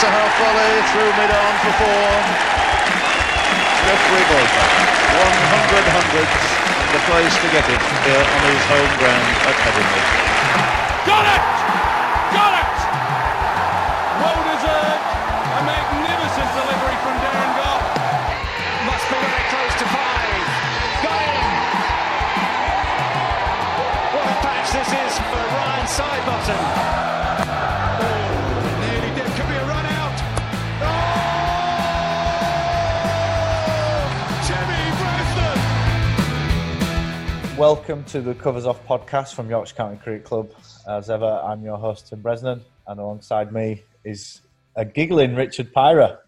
[0.00, 2.08] to half volley through mid on for four.
[3.84, 4.72] Geoffrey Boycott,
[5.12, 6.40] 100 hundreds,
[6.96, 10.04] the place to get it here on his home ground at Headingley.
[11.04, 11.44] Got it!
[12.32, 12.76] Got it!
[14.24, 15.04] Well deserved.
[15.04, 17.84] A magnificent delivery from Darren Gough.
[18.88, 20.44] Must be very close to five.
[21.04, 21.44] Got him!
[24.16, 27.09] What a patch this is for Ryan Sidebottom.
[37.72, 40.50] Welcome to the Covers Off podcast from Yorkshire County Cricket Club.
[40.88, 44.40] As ever, I'm your host, Tim Bresnan, and alongside me is
[44.74, 46.18] a giggling Richard Pyrah.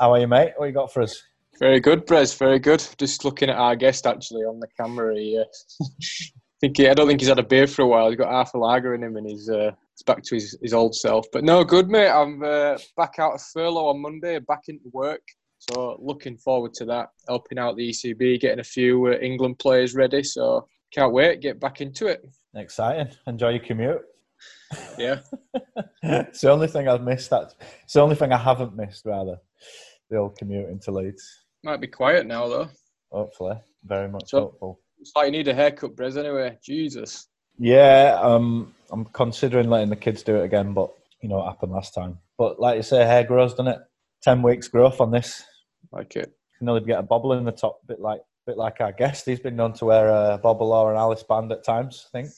[0.00, 0.54] How are you, mate?
[0.56, 1.22] What you got for us?
[1.60, 2.36] Very good, Brez.
[2.36, 2.84] Very good.
[2.98, 5.14] Just looking at our guest actually on the camera.
[5.14, 5.44] He, uh,
[6.60, 8.08] think he, I don't think he's had a beer for a while.
[8.08, 10.74] He's got half a lager in him, and he's uh, he's back to his, his
[10.74, 11.26] old self.
[11.32, 12.10] But no, good mate.
[12.10, 15.22] I'm uh, back out of furlough on Monday, back into work.
[15.58, 17.10] So looking forward to that.
[17.28, 20.24] Helping out the ECB, getting a few uh, England players ready.
[20.24, 21.40] So can't wait.
[21.40, 22.24] Get back into it.
[22.54, 23.12] Exciting.
[23.26, 24.02] Enjoy your commute.
[24.96, 25.20] Yeah.
[26.02, 27.30] it's the only thing I've missed.
[27.30, 29.36] That it's the only thing I haven't missed, rather.
[30.10, 31.24] The old commute into Leeds.
[31.64, 32.68] Might be quiet now though.
[33.10, 34.80] Hopefully, very much So- hopeful.
[35.00, 36.16] It's like you need a haircut, Brez.
[36.16, 37.28] Anyway, Jesus.
[37.56, 40.90] Yeah, um, I'm considering letting the kids do it again, but
[41.22, 42.18] you know what happened last time.
[42.36, 43.78] But like you say, hair grows, doesn't it?
[44.22, 45.42] Ten weeks growth on this.
[45.92, 46.32] Like it.
[46.58, 49.26] can only get a bobble in the top, bit like bit like our guest.
[49.26, 52.06] He's been known to wear uh, a bobble or an Alice band at times.
[52.08, 52.30] I think.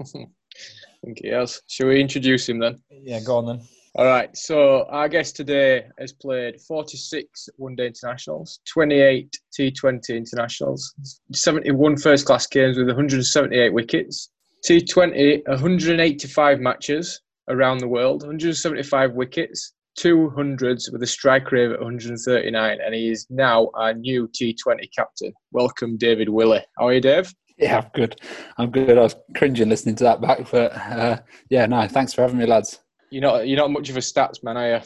[0.00, 0.04] I
[1.04, 1.60] think he has.
[1.66, 2.80] Shall we introduce him then?
[2.90, 3.60] Yeah, go on then.
[3.96, 4.34] All right.
[4.36, 10.94] So our guest today has played 46 one-day internationals, 28 T20 internationals,
[11.32, 14.30] 71 first-class games with 178 wickets,
[14.64, 22.78] T20 185 matches around the world, 175 wickets, 200s with a strike rate of 139,
[22.84, 25.32] and he is now our new T20 captain.
[25.50, 26.64] Welcome, David Willey.
[26.78, 27.34] How are you, Dave?
[27.58, 28.20] Yeah, I'm good.
[28.58, 28.96] I'm good.
[28.96, 31.18] I was cringing listening to that back, but uh,
[31.50, 32.78] yeah, no, thanks for having me, lads.
[33.10, 34.80] You're not you're not much of a stats man, are you?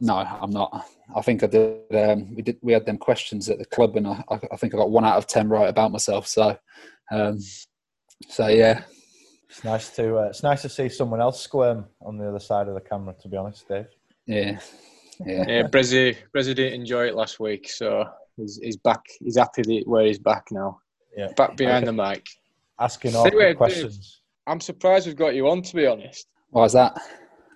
[0.00, 0.86] No, I'm not.
[1.14, 1.94] I think I did.
[1.94, 2.56] Um, we did.
[2.62, 5.18] We had them questions at the club, and I, I think I got one out
[5.18, 6.26] of ten right about myself.
[6.26, 6.56] So,
[7.12, 7.38] um,
[8.28, 8.84] so yeah,
[9.50, 12.68] It's nice to uh, it's nice to see someone else squirm on the other side
[12.68, 13.14] of the camera.
[13.20, 13.86] To be honest, Dave.
[14.26, 14.58] Yeah,
[15.26, 15.40] yeah.
[15.42, 18.04] Uh, yeah, Brezzy, Brezzy didn't enjoy it last week, so
[18.36, 19.02] he's, he's back.
[19.20, 20.78] He's happy that- where he's back now.
[21.16, 22.26] Yeah, Back behind the mic.
[22.80, 23.56] asking awkward Anyway, Dave.
[23.56, 24.22] questions.
[24.48, 26.26] I'm surprised we've got you on, to be honest.
[26.50, 27.00] Why is that?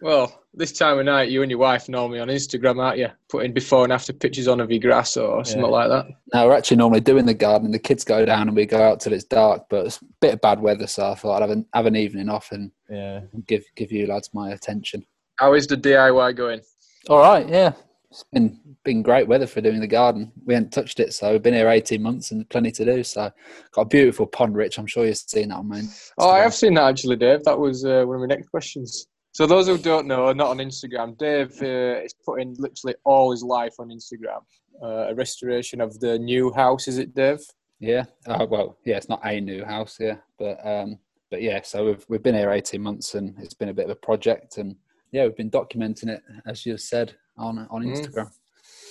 [0.00, 3.08] Well, this time of night, you and your wife know me on Instagram, aren't you?
[3.28, 5.68] Putting before and after pictures on of your grass or something Yeah.
[5.70, 6.06] like that.
[6.32, 7.72] No, we're actually normally doing the garden.
[7.72, 10.34] The kids go down and we go out till it's dark, but it's a bit
[10.34, 13.22] of bad weather, so I thought I'd have an, have an evening off and Yeah,
[13.48, 15.04] give give you lads my attention.
[15.38, 16.60] How is the DIY going?
[17.08, 17.72] All right, yeah.
[18.10, 20.32] It's been been great weather for doing the garden.
[20.44, 23.04] We hadn't touched it, so we've been here eighteen months and plenty to do.
[23.04, 23.30] So
[23.72, 24.78] got a beautiful pond, Rich.
[24.78, 25.88] I'm sure you've seen that on mine.
[26.18, 27.44] Oh, I have seen that actually, Dave.
[27.44, 29.06] That was uh, one of my next questions.
[29.32, 33.44] So those who don't know, not on Instagram, Dave uh, is putting literally all his
[33.44, 34.40] life on Instagram.
[34.82, 37.40] Uh, a restoration of the new house, is it, Dave?
[37.78, 38.06] Yeah.
[38.26, 38.96] Uh, well, yeah.
[38.96, 40.98] It's not a new house, yeah, but um,
[41.30, 41.60] but yeah.
[41.62, 44.58] So we've we've been here eighteen months, and it's been a bit of a project,
[44.58, 44.74] and
[45.12, 47.96] yeah, we've been documenting it as you said on on Mm.
[47.96, 48.30] Instagram.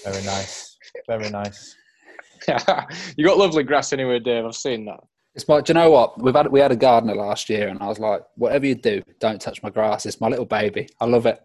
[0.04, 1.76] very nice, very nice.
[3.18, 4.46] you got lovely grass anyway, Dave.
[4.46, 5.00] I've seen that.
[5.36, 6.20] It's like, do you know what?
[6.22, 9.02] We've had we had a gardener last year, and I was like, whatever you do,
[9.20, 10.06] don't touch my grass.
[10.06, 10.88] It's my little baby.
[11.00, 11.40] I love it.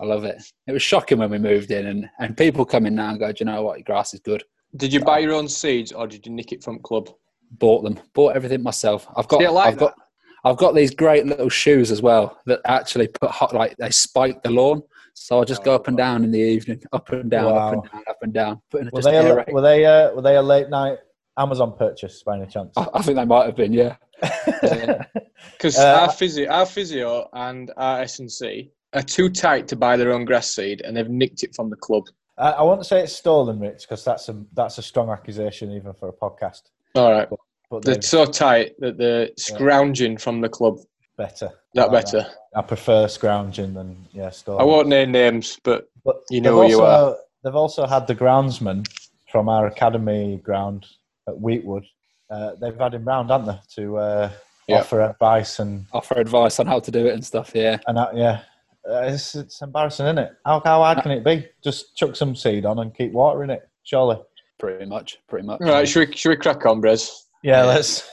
[0.00, 0.42] I love it.
[0.66, 3.30] It was shocking when we moved in, and, and people come in now and go,
[3.30, 3.78] do you know what?
[3.78, 4.42] Your grass is good.
[4.76, 7.10] Did you buy your own seeds or did you nick it from club?
[7.58, 8.00] Bought them.
[8.14, 9.06] Bought everything myself.
[9.16, 9.40] I've got.
[9.40, 9.94] See, I like I've got.
[10.44, 14.42] I've got these great little shoes as well that actually put hot like they spike
[14.42, 14.82] the lawn.
[15.14, 17.82] So I just go up and down in the evening, up and down, up and
[17.82, 18.62] down, up and down.
[18.70, 20.98] Putting Were just they a, were they uh, were they a late night
[21.38, 22.76] Amazon purchase by any chance?
[22.76, 23.96] I, I think they might have been, yeah.
[25.52, 29.76] Because Uh, our physio, our physio and our S and C are too tight to
[29.76, 32.04] buy their own grass seed, and they've nicked it from the club.
[32.38, 35.92] I, I won't say it's stolen, Rich, because that's a that's a strong accusation even
[35.92, 36.62] for a podcast.
[36.94, 37.38] All right, But
[37.70, 40.78] they're they're so tight that they're scrounging from the club.
[41.16, 41.50] better.
[41.74, 42.26] That like better.
[42.54, 44.60] I prefer scrounging than yeah stolen.
[44.60, 48.14] I won't name names, but But You know they've you also, They've also had the
[48.14, 48.86] groundsman
[49.30, 50.86] from our academy ground
[51.28, 51.84] at Weetwood.
[52.30, 54.30] Uh, they've had him round, haven't they, to uh,
[54.66, 54.80] Yeah.
[54.80, 57.78] offer advice and Offer advice on how to do it and stuff, yeah.
[57.86, 58.40] and uh, yeah,
[58.88, 60.32] uh, it's, it's embarrassing, isn't it?
[60.46, 61.46] How how hard can it be?
[61.62, 64.18] Just chuck some seed on and keep watering it, surely.
[64.58, 65.60] Pretty much, pretty much.
[65.60, 65.86] all right.
[65.88, 67.10] Should we should we crack on, Brez?
[67.44, 68.08] Yeah, let's.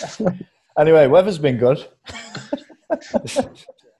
[0.78, 1.86] anyway, weather's been good.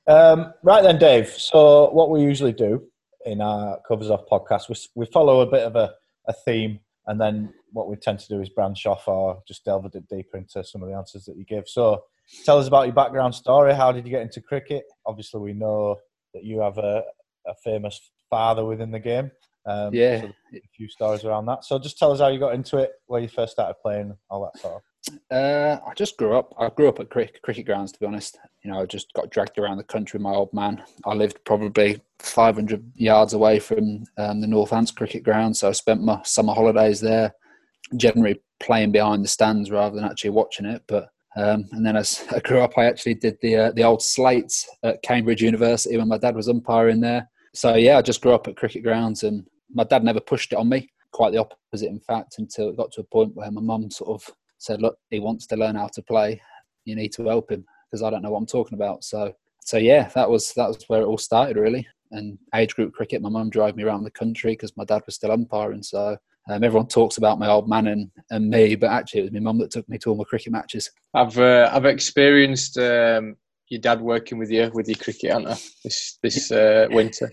[0.06, 1.28] um, right then, Dave.
[1.28, 2.82] So what we usually do
[3.26, 5.92] in our covers off podcast, we we follow a bit of a,
[6.28, 9.84] a theme, and then what we tend to do is branch off or just delve
[9.84, 11.68] a bit deeper into some of the answers that you give.
[11.68, 12.02] So,
[12.46, 13.74] tell us about your background story.
[13.74, 14.84] How did you get into cricket?
[15.04, 15.96] Obviously, we know
[16.32, 17.02] that you have a,
[17.46, 18.00] a famous
[18.30, 19.30] father within the game.
[19.66, 20.20] Um, Yeah.
[20.20, 21.64] so a few stories around that.
[21.64, 24.44] So, just tell us how you got into it, where you first started playing, all
[24.44, 24.82] that sort of.
[25.30, 26.54] Uh, I just grew up.
[26.58, 28.38] I grew up at cricket, cricket grounds, to be honest.
[28.62, 30.82] You know, I just got dragged around the country with my old man.
[31.04, 36.02] I lived probably 500 yards away from um, the Northants cricket ground, so I spent
[36.02, 37.34] my summer holidays there,
[37.96, 40.82] generally playing behind the stands rather than actually watching it.
[40.86, 44.02] But um, and then as I grew up, I actually did the uh, the old
[44.02, 47.28] slates at Cambridge University when my dad was umpiring there.
[47.54, 50.58] So yeah, I just grew up at cricket grounds, and my dad never pushed it
[50.58, 50.90] on me.
[51.12, 54.10] Quite the opposite, in fact, until it got to a point where my mum sort
[54.10, 56.40] of said, "Look, he wants to learn how to play.
[56.84, 59.76] You need to help him because I don't know what I'm talking about." So, so
[59.76, 61.86] yeah, that was that was where it all started really.
[62.10, 65.16] And age group cricket, my mum drove me around the country because my dad was
[65.16, 65.82] still umpiring.
[65.82, 66.16] So
[66.48, 69.40] um, everyone talks about my old man and, and me, but actually it was my
[69.40, 70.90] mum that took me to all my cricket matches.
[71.14, 73.36] I've uh, I've experienced um,
[73.68, 75.56] your dad working with you with your cricket, I?
[75.82, 77.30] This this uh, winter.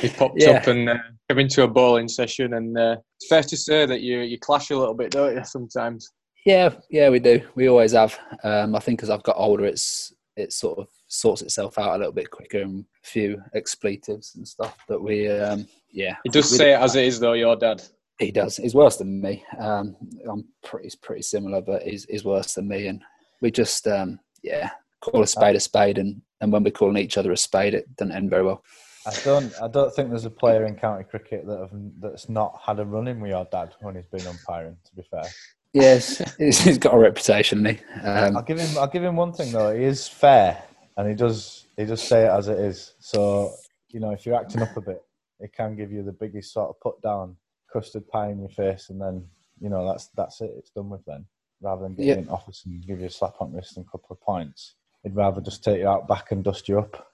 [0.00, 0.50] He popped Yeah.
[0.52, 0.96] up and uh,
[1.28, 4.70] came into a bowling session, and uh, it's fair to say that you you clash
[4.70, 5.44] a little bit, don't you?
[5.44, 6.10] Sometimes.
[6.46, 7.40] Yeah, yeah, we do.
[7.54, 8.18] We always have.
[8.42, 11.98] Um, I think as I've got older, it's it sort of sorts itself out a
[11.98, 14.76] little bit quicker and a few expletives and stuff.
[14.88, 17.34] But we, um, yeah, He does say it as it is, though.
[17.34, 17.82] Your dad.
[18.18, 18.56] He does.
[18.56, 19.44] He's worse than me.
[19.58, 19.96] Um,
[20.28, 22.88] I'm pretty pretty similar, but he's, he's worse than me.
[22.88, 23.02] And
[23.42, 24.70] we just, um, yeah,
[25.00, 27.94] call a spade a spade, and, and when we're calling each other a spade, it
[27.96, 28.62] doesn't end very well.
[29.06, 29.52] I don't.
[29.62, 31.70] I don't think there's a player in county cricket that have,
[32.00, 34.76] that's not had a run in with your dad when he's been umpiring.
[34.84, 35.24] To be fair,
[35.72, 37.64] Yes, he's, got a reputation.
[37.64, 37.78] He?
[38.02, 38.78] Um, I'll give him.
[38.78, 39.74] I'll give him one thing though.
[39.76, 40.62] He is fair,
[40.96, 41.66] and he does.
[41.76, 42.94] He does say it as it is.
[43.00, 43.52] So
[43.88, 45.02] you know, if you're acting up a bit,
[45.40, 47.36] it can give you the biggest sort of put down,
[47.72, 49.26] custard pie in your face, and then
[49.60, 50.52] you know that's that's it.
[50.56, 51.26] It's done with then.
[51.60, 52.18] Rather than getting Yeah.
[52.22, 54.74] in office and give you a slap on the wrist and a couple of points,
[55.02, 57.08] he'd rather just take you out back and dust you up.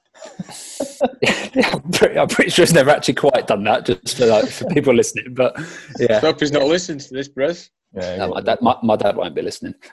[1.55, 4.49] Yeah, I'm, pretty, I'm pretty sure he's never actually quite done that, just for, like,
[4.49, 5.35] for people listening.
[5.35, 5.57] But
[5.99, 7.71] yeah, Hope he's not listening to this, Brez.
[7.95, 9.75] Yeah, no, my, dad, my, my dad won't be listening.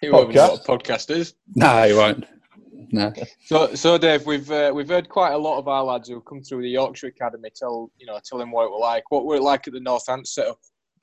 [0.00, 0.68] He won't know Podcast?
[0.68, 1.34] what a podcast is.
[1.54, 2.26] No, he won't.
[2.92, 3.12] No.
[3.46, 6.42] So, so Dave, we've uh, we've heard quite a lot of our lads who've come
[6.42, 9.04] through the Yorkshire Academy tell you know tell them what it was like.
[9.10, 10.58] What were it like at the North Northants setup?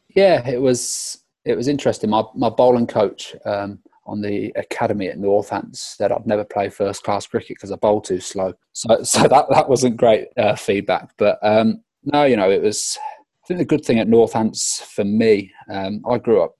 [0.09, 2.09] Yeah, it was it was interesting.
[2.09, 7.03] My my bowling coach um, on the academy at Northants said I'd never play first
[7.03, 8.53] class cricket because I bowl too slow.
[8.73, 11.11] So so that that wasn't great uh, feedback.
[11.17, 12.97] But um, no, you know, it was.
[13.43, 16.55] I think the good thing at Northants for me, um, I grew up,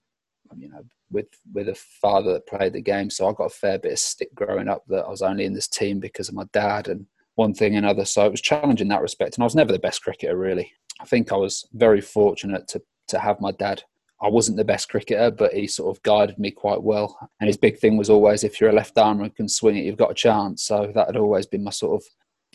[0.56, 0.80] you know,
[1.10, 3.98] with with a father that played the game, so I got a fair bit of
[3.98, 7.06] stick growing up that I was only in this team because of my dad and
[7.34, 8.04] one thing and another.
[8.04, 10.72] So it was challenging in that respect, and I was never the best cricketer really.
[11.00, 13.82] I think I was very fortunate to to have my dad.
[14.20, 17.16] I wasn't the best cricketer, but he sort of guided me quite well.
[17.40, 19.84] And his big thing was always, if you're a left armer and can swing it,
[19.84, 20.64] you've got a chance.
[20.64, 22.08] So that had always been my sort of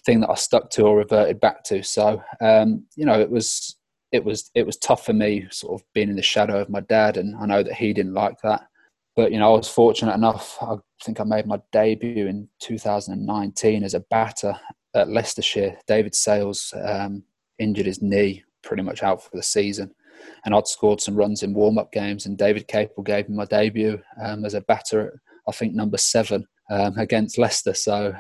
[0.05, 1.83] thing that I stuck to or reverted back to.
[1.83, 3.77] So um, you know, it was
[4.11, 6.81] it was it was tough for me, sort of being in the shadow of my
[6.81, 8.67] dad, and I know that he didn't like that.
[9.15, 10.57] But you know, I was fortunate enough.
[10.61, 14.55] I think I made my debut in 2019 as a batter
[14.95, 15.77] at Leicestershire.
[15.87, 17.23] David Sales um,
[17.59, 19.93] injured his knee, pretty much out for the season,
[20.45, 22.25] and I'd scored some runs in warm-up games.
[22.25, 25.13] And David Capel gave me my debut um, as a batter, at,
[25.47, 27.73] I think number seven um, against Leicester.
[27.73, 28.13] So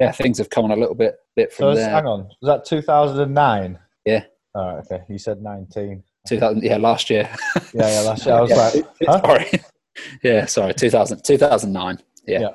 [0.00, 1.90] yeah, things have come on a little bit bit from it's- there.
[1.94, 3.78] hang on, was that 2009?
[4.04, 4.24] Yeah.
[4.54, 4.84] All right.
[4.90, 5.04] Okay.
[5.08, 6.02] You said 19.
[6.28, 7.28] 2000, yeah, last year.
[7.74, 8.00] Yeah, yeah.
[8.00, 8.56] Last year, I was Yeah.
[8.56, 9.20] like, huh?
[9.20, 9.50] sorry.
[10.22, 10.74] Yeah, sorry.
[10.74, 11.98] 2000, 2009.
[12.26, 12.40] Yeah.
[12.40, 12.48] Yeah.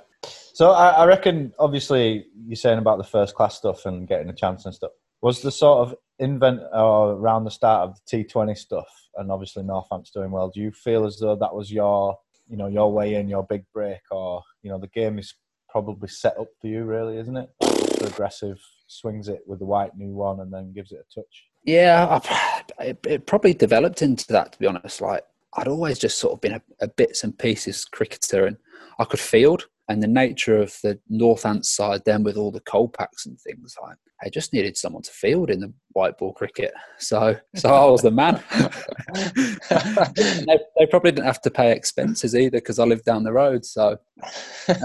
[0.54, 4.34] So I, I reckon, obviously, you're saying about the first class stuff and getting a
[4.34, 4.92] chance and stuff.
[5.22, 8.88] Was the sort of invent or around the start of the T20 stuff,
[9.18, 10.50] and obviously Northampton's doing well.
[10.50, 13.64] Do you feel as though that was your, you know, your way in, your big
[13.74, 15.34] break, or you know, the game is
[15.70, 17.50] probably set up for you, really, isn't it?
[17.62, 21.46] So aggressive, swings it with the white new one, and then gives it a touch.
[21.64, 25.02] Yeah, I, it, it probably developed into that, to be honest.
[25.02, 25.24] Like,
[25.54, 28.58] I'd always just sort of been a, a bits and pieces cricketer and
[29.00, 29.68] I could field.
[29.92, 33.76] And the nature of the North Northants side, then with all the Kolpaks and things,
[33.82, 36.72] like, I just needed someone to field in the white ball cricket.
[36.98, 38.42] So, so I was the man.
[40.48, 43.66] they, they probably didn't have to pay expenses either because I lived down the road.
[43.66, 43.98] So,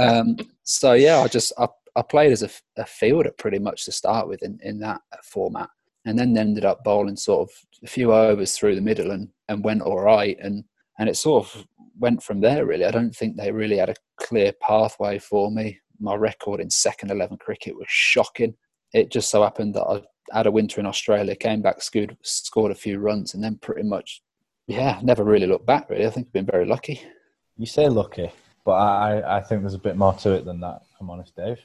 [0.00, 3.92] um, so yeah, I just I, I played as a, a fielder pretty much to
[3.92, 5.70] start with in, in that format,
[6.04, 9.62] and then ended up bowling sort of a few overs through the middle and, and
[9.62, 10.64] went all right, and
[10.98, 11.66] and it sort of
[11.98, 12.66] went from there.
[12.66, 15.78] Really, I don't think they really had a clear pathway for me.
[16.00, 18.54] My record in second eleven cricket was shocking.
[18.92, 22.72] it just so happened that I had a winter in Australia, came back, scored, scored
[22.72, 24.22] a few runs, and then pretty much,
[24.66, 25.88] yeah, never really looked back.
[25.88, 27.00] Really, I think I've been very lucky.
[27.56, 28.30] You say lucky,
[28.64, 30.82] but I, I think there's a bit more to it than that.
[31.00, 31.60] I'm honest, Dave,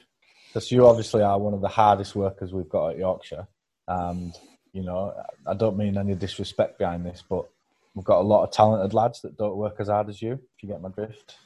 [0.48, 3.46] because you obviously are one of the hardest workers we've got at Yorkshire,
[3.88, 4.34] and
[4.72, 5.14] you know
[5.46, 7.46] I don't mean any disrespect behind this, but
[7.94, 10.32] we've got a lot of talented lads that don't work as hard as you.
[10.32, 11.36] If you get my drift,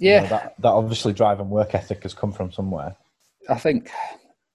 [0.00, 2.96] You Yeah, know, that that obviously drive and work ethic has come from somewhere.
[3.48, 3.90] I think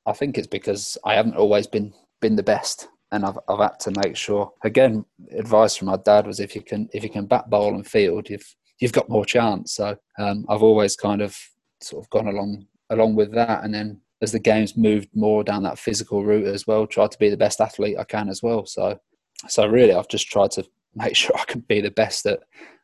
[0.05, 3.79] I think it's because I haven't always been been the best, and I've I've had
[3.81, 4.51] to make sure.
[4.63, 7.85] Again, advice from my dad was if you can if you can bat bowl and
[7.85, 9.73] field, you've you've got more chance.
[9.75, 11.37] So um, I've always kind of
[11.81, 15.63] sort of gone along along with that, and then as the games moved more down
[15.63, 18.65] that physical route as well, tried to be the best athlete I can as well.
[18.65, 18.99] So
[19.47, 22.39] so really, I've just tried to make sure I can be the best at,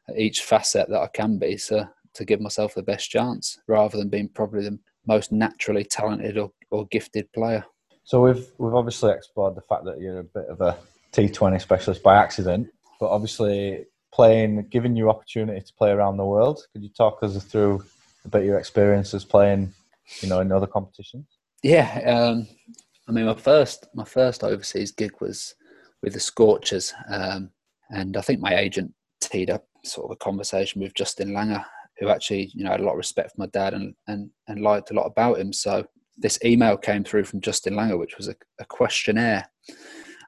[0.07, 1.57] at each facet that I can be.
[1.57, 6.37] So to give myself the best chance, rather than being probably the most naturally talented
[6.37, 7.63] or, or gifted player.
[8.03, 10.77] So we've we've obviously explored the fact that you're a bit of a
[11.13, 12.67] T20 specialist by accident,
[12.99, 16.65] but obviously playing, giving you opportunity to play around the world.
[16.73, 17.83] Could you talk us through
[18.25, 19.73] a bit of your experiences playing,
[20.21, 21.25] you know, in other competitions?
[21.61, 22.47] Yeah, um,
[23.07, 25.55] I mean, my first my first overseas gig was
[26.01, 27.51] with the Scorchers, um,
[27.89, 31.63] and I think my agent teed up sort of a conversation with Justin Langer,
[31.99, 34.61] who actually you know had a lot of respect for my dad and and and
[34.61, 35.53] liked a lot about him.
[35.53, 35.85] So
[36.17, 39.49] this email came through from Justin Langer, which was a, a questionnaire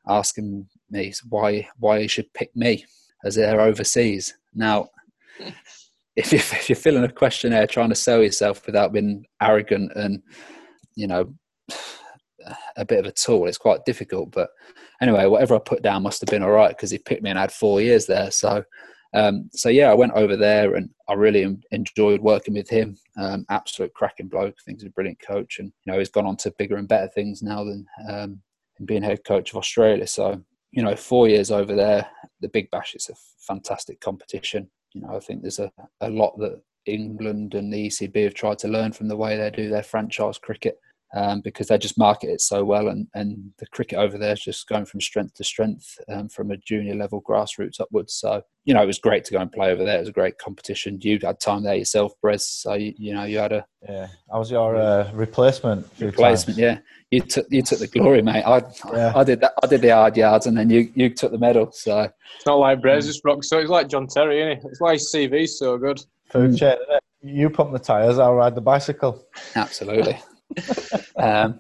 [0.08, 2.86] asking me why why he should pick me
[3.24, 4.36] as they're overseas.
[4.54, 4.90] Now,
[6.16, 10.22] if, you, if you're filling a questionnaire trying to sell yourself without being arrogant and
[10.96, 11.34] you know
[12.78, 14.32] a bit of a tool, it's quite difficult.
[14.32, 14.50] But
[15.02, 17.40] anyway, whatever I put down must have been all right because he picked me and
[17.40, 18.32] I had four years there.
[18.32, 18.64] So.
[19.14, 22.98] Um, so yeah, I went over there and I really enjoyed working with him.
[23.18, 24.56] Um, absolute cracking bloke.
[24.58, 26.88] I think he's a brilliant coach, and you know he's gone on to bigger and
[26.88, 28.42] better things now than um,
[28.86, 30.08] being head coach of Australia.
[30.08, 30.42] So
[30.72, 32.08] you know, four years over there,
[32.40, 33.16] the Big Bash is a
[33.46, 34.70] fantastic competition.
[34.94, 38.60] You know, I think there's a, a lot that England and the ECB have tried
[38.60, 40.80] to learn from the way they do their franchise cricket
[41.16, 42.88] um, because they just market it so well.
[42.88, 46.52] And, and the cricket over there is just going from strength to strength um, from
[46.52, 48.14] a junior level grassroots upwards.
[48.14, 49.98] So, you know, it was great to go and play over there.
[49.98, 51.00] It was a great competition.
[51.02, 52.42] You had time there yourself, Brez.
[52.42, 55.86] So, you, you know, you had a Yeah, I was your uh, replacement.
[56.00, 56.58] replacement.
[56.58, 56.60] times.
[56.60, 56.78] Yeah.
[57.10, 58.44] You took you took the glory, mate.
[58.44, 58.62] I
[58.94, 59.12] Yeah.
[59.14, 59.52] I did that.
[59.62, 61.70] I did the hard yards, and then you you took the medal.
[61.74, 62.04] So
[62.38, 63.44] It's not like Brez, just rock.
[63.44, 64.70] So it's like John Terry, isn't it?
[64.70, 66.00] It's why his CV's so good.
[66.32, 66.78] Food chain.
[66.78, 67.00] innit?
[67.24, 69.22] You pump the tires, I'll ride the bicycle.
[69.56, 70.18] absolutely.
[71.18, 71.60] um,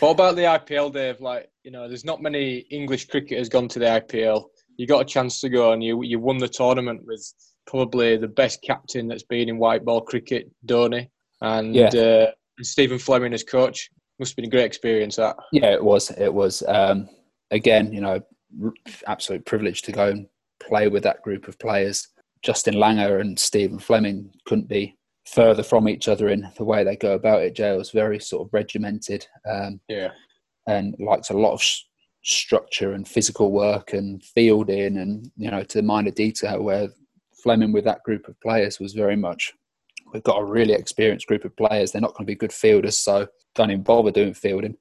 [0.00, 1.20] What about the IPL, Dave?
[1.20, 4.44] Like, you know, there's not many English cricketers gone to the IPL.
[4.76, 7.22] You got a chance to go and you you won the tournament with
[7.66, 11.08] probably the best captain that's been in white ball cricket, Dhoni,
[11.42, 11.88] and Yeah.
[11.88, 12.30] uh,
[12.62, 13.90] Stephen Fleming as coach.
[14.18, 15.16] Must have been a great experience.
[15.16, 16.10] That yeah, it was.
[16.10, 16.62] It was.
[16.66, 17.08] Um,
[17.50, 18.20] again, you know,
[18.62, 18.72] r-
[19.06, 20.26] absolute privilege to go and
[20.62, 22.08] play with that group of players.
[22.42, 24.96] Justin Langer and Stephen Fleming couldn't be
[25.32, 27.54] further from each other in the way they go about it.
[27.54, 29.26] Jay was very sort of regimented.
[29.48, 30.10] Um, yeah,
[30.66, 31.84] and likes a lot of s
[32.22, 36.88] structure and physical work and fielding and you know to the minor detail where
[37.42, 39.54] Fleming with that group of players was very much
[40.12, 42.98] we've got a really experienced group of players they're not going to be good fielders
[42.98, 44.76] so don't even bother doing fielding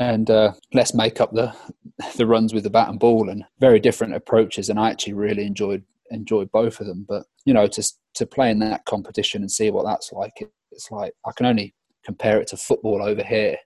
[0.00, 1.54] and uh, let's make up the
[2.16, 5.46] the runs with the bat and ball and very different approaches and I actually really
[5.46, 7.82] enjoyed enjoyed both of them but you know to
[8.14, 10.32] to play in that competition and see what that's like,
[10.72, 11.74] it's like I can only
[12.04, 13.56] compare it to football over here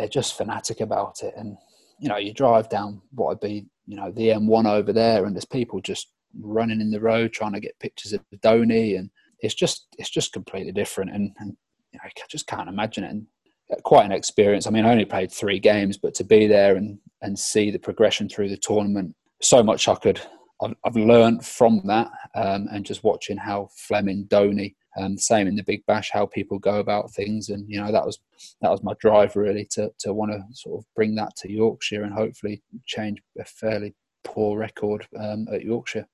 [0.00, 1.34] they're just fanatic about it.
[1.36, 1.56] And,
[1.98, 5.34] you know, you drive down what would be, you know, the M1 over there and
[5.34, 6.08] there's people just
[6.40, 10.32] running in the road trying to get pictures of Dhoni and it's just, it's just
[10.32, 11.10] completely different.
[11.10, 11.56] And, and
[11.92, 13.10] you know, I just can't imagine it.
[13.10, 13.26] And
[13.70, 14.66] uh, quite an experience.
[14.66, 17.78] I mean, I only played three games, but to be there and, and see the
[17.78, 20.20] progression through the tournament, so much I could,
[20.62, 25.56] I've, I've learned from that um, and just watching how Fleming, Dhoni, um, same in
[25.56, 28.18] the Big Bash, how people go about things, and you know that was
[28.60, 32.02] that was my drive really to to want to sort of bring that to Yorkshire
[32.02, 36.06] and hopefully change a fairly poor record um, at Yorkshire.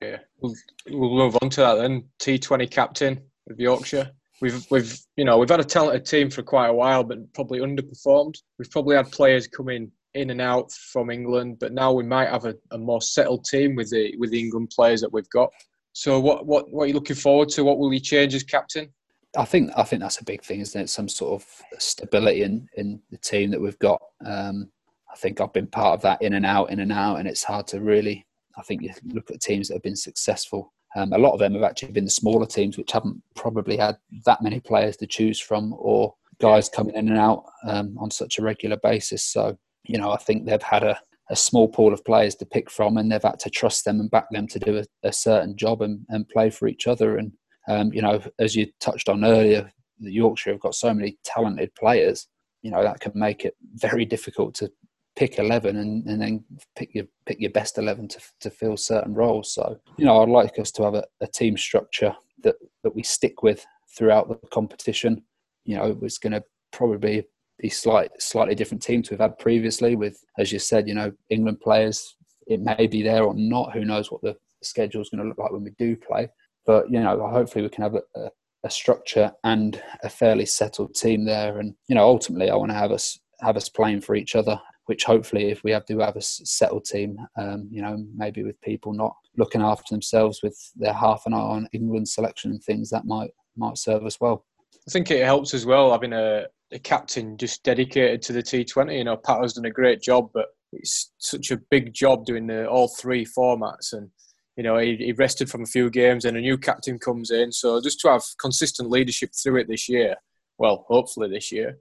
[0.00, 0.18] yeah.
[0.40, 0.54] We'll,
[0.88, 2.04] we'll move on to that then.
[2.20, 4.10] T20 captain of Yorkshire.
[4.40, 7.60] We've we've you know we've had a talented team for quite a while, but probably
[7.60, 8.34] underperformed.
[8.58, 12.44] We've probably had players come in and out from England, but now we might have
[12.44, 15.50] a, a more settled team with the with the England players that we've got.
[15.92, 17.64] So what what what are you looking forward to?
[17.64, 18.92] What will you change as captain?
[19.36, 20.90] I think I think that's a big thing, isn't it?
[20.90, 24.00] Some sort of stability in in the team that we've got.
[24.24, 24.70] Um,
[25.10, 27.44] I think I've been part of that in and out, in and out, and it's
[27.44, 28.26] hard to really.
[28.56, 30.72] I think you look at teams that have been successful.
[30.94, 33.96] Um, a lot of them have actually been the smaller teams, which haven't probably had
[34.26, 38.38] that many players to choose from, or guys coming in and out um, on such
[38.38, 39.22] a regular basis.
[39.22, 40.98] So, you know, I think they've had a,
[41.30, 44.10] a small pool of players to pick from and they've had to trust them and
[44.10, 47.16] back them to do a, a certain job and, and play for each other.
[47.16, 47.32] And,
[47.68, 51.74] um, you know, as you touched on earlier, the Yorkshire have got so many talented
[51.74, 52.28] players,
[52.62, 54.70] you know, that can make it very difficult to
[55.14, 59.12] pick 11 and, and then pick your pick your best 11 to, to fill certain
[59.12, 62.94] roles so you know i'd like us to have a, a team structure that that
[62.94, 65.22] we stick with throughout the competition
[65.64, 67.24] you know it's going to probably
[67.62, 71.60] be slight slightly different teams we've had previously with as you said you know england
[71.60, 72.16] players.
[72.48, 73.72] It may be there or not.
[73.72, 76.28] Who knows what the schedule is going to look like when we do play.
[76.66, 78.30] But you know hopefully we can have a,
[78.64, 81.60] a, structure and a fairly settled team there.
[81.60, 84.60] And you know ultimately i want to have us have us playing for each other
[84.86, 88.60] which hopefully, if we have to have a settled team, um, you know, maybe with
[88.60, 92.90] people not looking after themselves with their half an eye on England selection and things,
[92.90, 94.44] that might might serve us well.
[94.86, 98.98] I think it helps as well having a, a captain just dedicated to the T20.
[98.98, 102.46] You know, Pat has done a great job, but it's such a big job doing
[102.46, 104.10] the, all three formats and
[104.56, 107.50] you know, he, he, rested from a few games and a new captain comes in.
[107.52, 110.16] So just to have consistent leadership through it this year,
[110.58, 111.78] well, hopefully this year,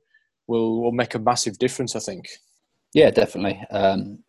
[0.48, 1.96] will will make a massive difference.
[1.96, 2.30] I think.
[2.94, 3.62] Yeah, definitely.
[3.72, 4.20] Um,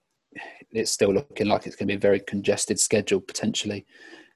[0.70, 3.86] it's still looking like it's going to be a very congested schedule potentially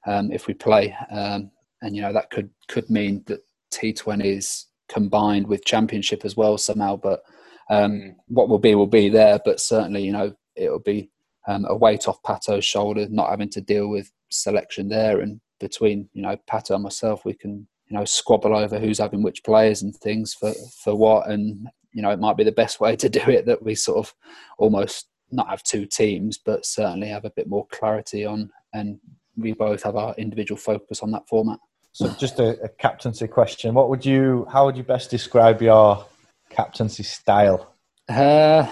[0.05, 3.41] um, if we play, um, and you know that could could mean that
[3.73, 6.95] T20 is combined with Championship as well somehow.
[6.95, 7.23] But
[7.69, 8.15] um, mm.
[8.27, 9.39] what will be will be there.
[9.43, 11.09] But certainly, you know, it'll be
[11.47, 16.09] um, a weight off Pato's shoulder, not having to deal with selection there, and between
[16.13, 19.81] you know Pato and myself, we can you know squabble over who's having which players
[19.81, 20.53] and things for
[20.83, 21.67] for what and
[21.97, 24.13] you know, it might be the best way to do it that we sort of
[24.59, 28.99] almost not have two teams, but certainly have a bit more clarity on, and
[29.35, 31.57] we both have our individual focus on that format.
[31.97, 36.05] So, just a, a captaincy question: What would you, how would you best describe your
[36.51, 37.73] captaincy style?
[38.07, 38.71] Uh,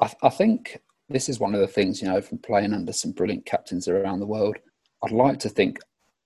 [0.00, 3.12] I, I think this is one of the things you know from playing under some
[3.12, 4.56] brilliant captains around the world.
[5.04, 5.78] I'd like to think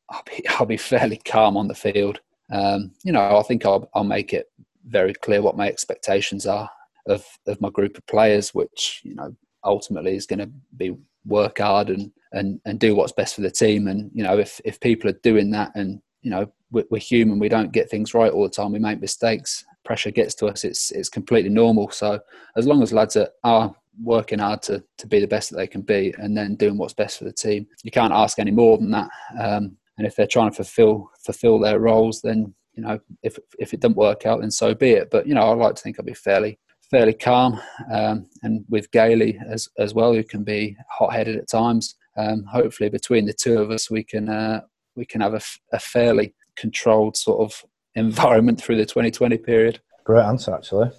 [0.08, 2.18] I'll be, I'll be fairly calm on the field.
[2.50, 4.46] Um, you know, I think I'll, I'll make it
[4.87, 6.70] very clear what my expectations are
[7.08, 11.58] of, of my group of players, which you know ultimately is going to be work
[11.58, 13.87] hard and, and and do what's best for the team.
[13.87, 17.38] And you know if if people are doing that, and you know we're, we're human,
[17.38, 18.72] we don't get things right all the time.
[18.72, 19.64] We make mistakes.
[19.82, 20.62] Pressure gets to us.
[20.62, 21.90] It's it's completely normal.
[21.90, 22.20] So
[22.54, 25.66] as long as lads are, are working hard to, to be the best that they
[25.66, 27.66] can be and then doing what's best for the team.
[27.82, 29.08] You can't ask any more than that.
[29.40, 33.72] Um, and if they're trying to fulfill fulfill their roles, then you know, if if
[33.72, 35.08] it doesn't work out, then so be it.
[35.10, 36.58] But you know, I like to think I'll be fairly
[36.90, 37.58] fairly calm,
[37.90, 41.96] um, and with Gailey as as well, who can be hot headed at times.
[42.18, 44.60] Um, hopefully, between the two of us, we can uh,
[44.98, 45.40] we can have a,
[45.72, 49.80] a fairly controlled sort of environment through the 2020 period.
[50.04, 50.90] Great answer, actually.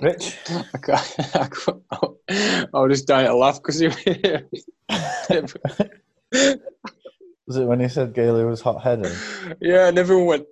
[0.00, 1.48] Rich, I,
[2.72, 3.88] was just dying to laugh because you.
[7.46, 9.12] was it when he said Gailey was hot headed?
[9.60, 10.46] Yeah, and everyone went,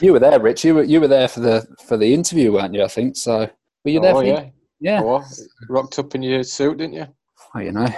[0.00, 0.64] you were there, Rich.
[0.64, 2.82] You were you were there for the for the interview, weren't you?
[2.82, 3.48] I think so.
[3.84, 4.14] Were you there?
[4.14, 4.46] Oh yeah,
[4.80, 5.00] yeah.
[5.02, 5.24] Oh,
[5.68, 7.06] rocked up in your suit, didn't you?
[7.54, 7.88] Oh, you know,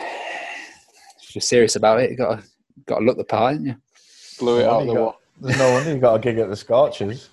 [1.28, 2.44] if you're serious about it, you got to
[2.86, 3.76] got to look the part, didn't you?
[4.38, 7.28] Blew it out the got, There's no wonder you got a gig at the Scorchers.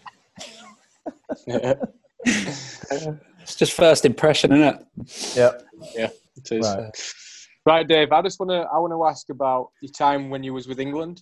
[1.47, 1.75] yeah.
[2.25, 5.35] it's just first impression, isn't it?
[5.35, 5.51] Yeah,
[5.95, 6.65] yeah, it is.
[6.65, 7.13] Right.
[7.65, 8.11] right, Dave.
[8.11, 10.79] I just want to I want to ask about your time when you was with
[10.79, 11.21] England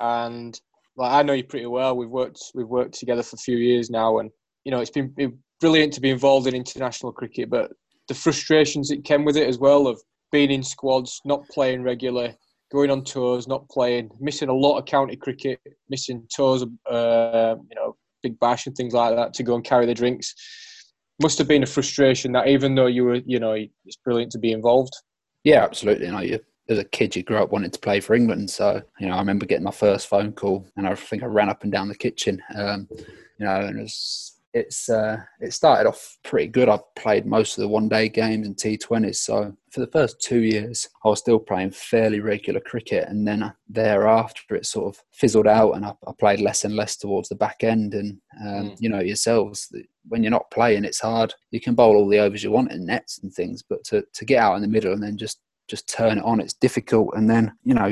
[0.00, 0.60] and
[0.96, 1.96] like I know you pretty well.
[1.96, 4.30] We've worked we've worked together for a few years now, and
[4.64, 5.14] you know it's been
[5.60, 7.50] brilliant to be involved in international cricket.
[7.50, 7.72] But
[8.08, 10.00] the frustrations that came with it as well of
[10.32, 12.36] being in squads, not playing regularly,
[12.72, 17.76] going on tours, not playing, missing a lot of county cricket, missing tours, uh, you
[17.76, 20.34] know, big bash and things like that to go and carry the drinks.
[21.20, 24.38] Must have been a frustration that even though you were, you know, it's brilliant to
[24.38, 24.92] be involved.
[25.44, 26.06] Yeah, absolutely.
[26.06, 28.48] You know, you as a kid, you grew up wanting to play for England.
[28.48, 31.48] So, you know, I remember getting my first phone call and I think I ran
[31.48, 35.88] up and down the kitchen, um, you know, and it was, it's, uh, it started
[35.88, 36.68] off pretty good.
[36.68, 39.16] I played most of the one day games and T20s.
[39.16, 43.08] So for the first two years, I was still playing fairly regular cricket.
[43.08, 46.74] And then uh, thereafter, it sort of fizzled out and I, I played less and
[46.74, 47.94] less towards the back end.
[47.94, 48.76] And, um, mm.
[48.80, 49.72] you know, yourselves,
[50.08, 51.34] when you're not playing, it's hard.
[51.50, 54.24] You can bowl all the overs you want in nets and things, but to, to
[54.24, 56.40] get out in the middle and then just just turn it on.
[56.40, 57.14] It's difficult.
[57.14, 57.86] And then, you know,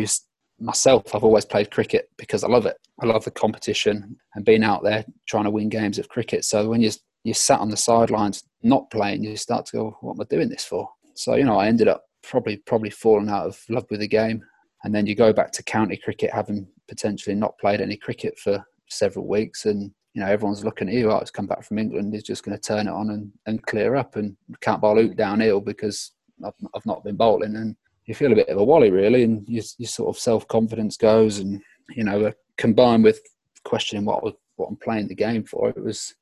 [0.60, 2.76] myself, I've always played cricket because I love it.
[3.00, 6.44] I love the competition and being out there trying to win games of cricket.
[6.44, 6.90] So when you
[7.24, 10.48] you sat on the sidelines not playing, you start to go, "What am I doing
[10.48, 14.00] this for?" So you know, I ended up probably probably falling out of love with
[14.00, 14.42] the game.
[14.84, 18.64] And then you go back to county cricket, having potentially not played any cricket for
[18.88, 21.10] several weeks, and you know everyone's looking at you.
[21.10, 22.14] Oh, he's come back from England.
[22.14, 25.16] He's just going to turn it on and, and clear up and can't bowl Luke
[25.16, 26.12] downhill because
[26.44, 27.76] I've, I've not been bowling and
[28.08, 30.96] you feel a bit of a wally really, and your, your sort of self confidence
[30.96, 33.20] goes, and you know, uh, combined with
[33.64, 34.24] questioning what
[34.56, 36.14] what I'm playing the game for, it was,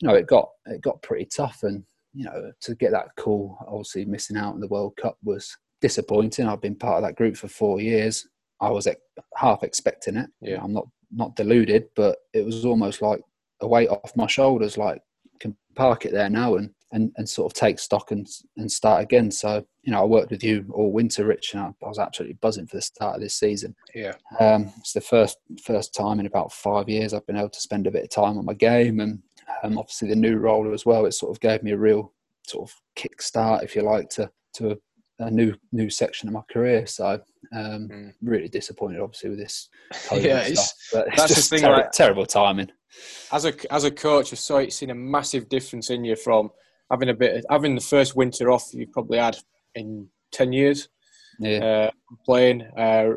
[0.00, 1.82] you know, it got it got pretty tough, and
[2.14, 6.46] you know, to get that call, obviously missing out on the World Cup was disappointing.
[6.46, 8.26] I've been part of that group for four years.
[8.60, 8.86] I was
[9.36, 10.30] half expecting it.
[10.40, 10.60] Yeah.
[10.62, 13.20] I'm not not deluded, but it was almost like
[13.60, 14.78] a weight off my shoulders.
[14.78, 15.02] Like
[15.40, 18.26] can park it there now and and, and sort of take stock and
[18.56, 19.30] and start again.
[19.30, 22.38] So you know, I worked with you all winter, Rich, and I, I was absolutely
[22.40, 23.74] buzzing for the start of this season.
[23.94, 24.14] Yeah.
[24.40, 27.86] Um, it's the first first time in about five years I've been able to spend
[27.86, 29.22] a bit of time on my game, and
[29.62, 31.04] um, obviously the new role as well.
[31.04, 32.12] It sort of gave me a real
[32.46, 34.76] sort of kick start, if you like, to to a,
[35.26, 36.86] a new new section of my career.
[36.86, 37.20] So
[37.54, 38.12] um, Mm.
[38.22, 39.68] really disappointed, obviously, with this.
[40.12, 42.70] Yeah, it's- that's the just thing, terri- like- terrible timing.
[43.32, 46.50] as a as a coach, I saw seen a massive difference in you from
[46.90, 49.36] having a bit having the first winter off you've probably had
[49.74, 50.88] in ten years,
[51.38, 51.90] Yeah, uh,
[52.24, 53.10] playing, uh,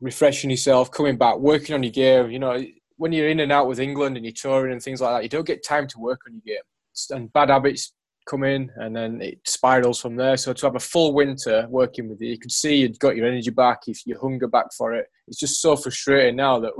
[0.00, 2.30] refreshing yourself, coming back, working on your game.
[2.30, 2.62] You know,
[2.96, 5.28] when you're in and out with England and you're touring and things like that, you
[5.28, 7.92] don't get time to work on your game, and bad habits
[8.26, 10.36] come in, and then it spirals from there.
[10.36, 13.26] So to have a full winter working with you, you could see you'd got your
[13.26, 15.06] energy back, if your hunger back for it.
[15.28, 16.72] It's just so frustrating now that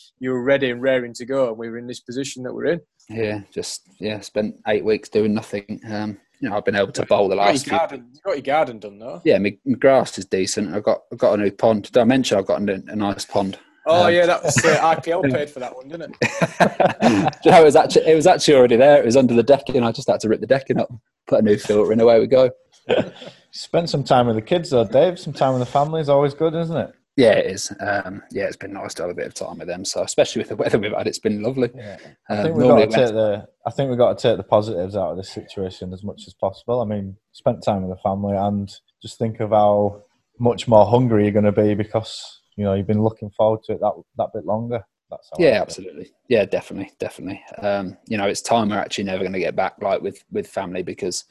[0.18, 2.66] you were ready and raring to go, and we were in this position that we're
[2.66, 2.80] in.
[3.08, 4.20] Yeah, just yeah.
[4.20, 5.80] Spent eight weeks doing nothing.
[5.88, 7.78] Um, you know, I've been able to bowl the You got last your few.
[7.78, 9.20] garden, you got your garden done though.
[9.24, 10.74] Yeah, my, my grass is decent.
[10.74, 11.84] I've got I've got a new pond.
[11.84, 13.58] Did I mention I've got a, a nice pond?
[13.86, 17.32] Oh Um, yeah, that was uh, IPL paid for that one, didn't it?
[17.42, 19.00] Do you know, it was actually it was actually already there.
[19.00, 19.82] It was under the decking.
[19.82, 20.92] I just had to rip the decking up,
[21.26, 22.00] put a new filter in.
[22.00, 22.50] Away we go.
[23.50, 25.18] Spend some time with the kids, though, Dave.
[25.18, 26.92] Some time with the family is always good, isn't it?
[27.16, 27.72] Yeah, it is.
[27.80, 29.84] Um, yeah, it's been nice to have a bit of time with them.
[29.84, 31.70] So especially with the weather we've had, it's been lovely.
[31.74, 31.98] Yeah.
[32.30, 33.48] Um, I think we've got to take the.
[33.66, 36.34] I think we've got to take the positives out of this situation as much as
[36.34, 36.80] possible.
[36.80, 38.72] I mean, spent time with the family, and
[39.02, 40.02] just think of how
[40.38, 43.72] much more hungry you're going to be because you know you've been looking forward to
[43.72, 44.82] it that that bit longer.
[45.12, 45.62] That's how Yeah, look at it.
[45.62, 46.12] absolutely.
[46.28, 47.42] Yeah, definitely, definitely.
[47.58, 50.46] Um, you know, it's time we're actually never going to get back like with with
[50.46, 51.24] family because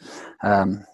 [0.44, 0.86] um,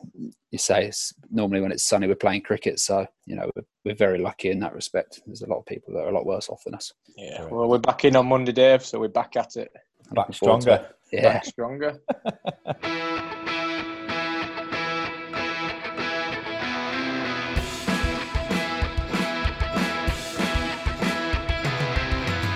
[0.51, 3.95] you say it's normally when it's sunny we're playing cricket, so you know we're, we're
[3.95, 5.21] very lucky in that respect.
[5.25, 6.93] There's a lot of people that are a lot worse off than us.
[7.17, 7.45] Yeah.
[7.51, 9.71] Well, we're back in on Monday, Dave, so we're back at it.
[10.11, 10.87] Back Looking stronger.
[11.11, 11.99] Yeah, Back stronger.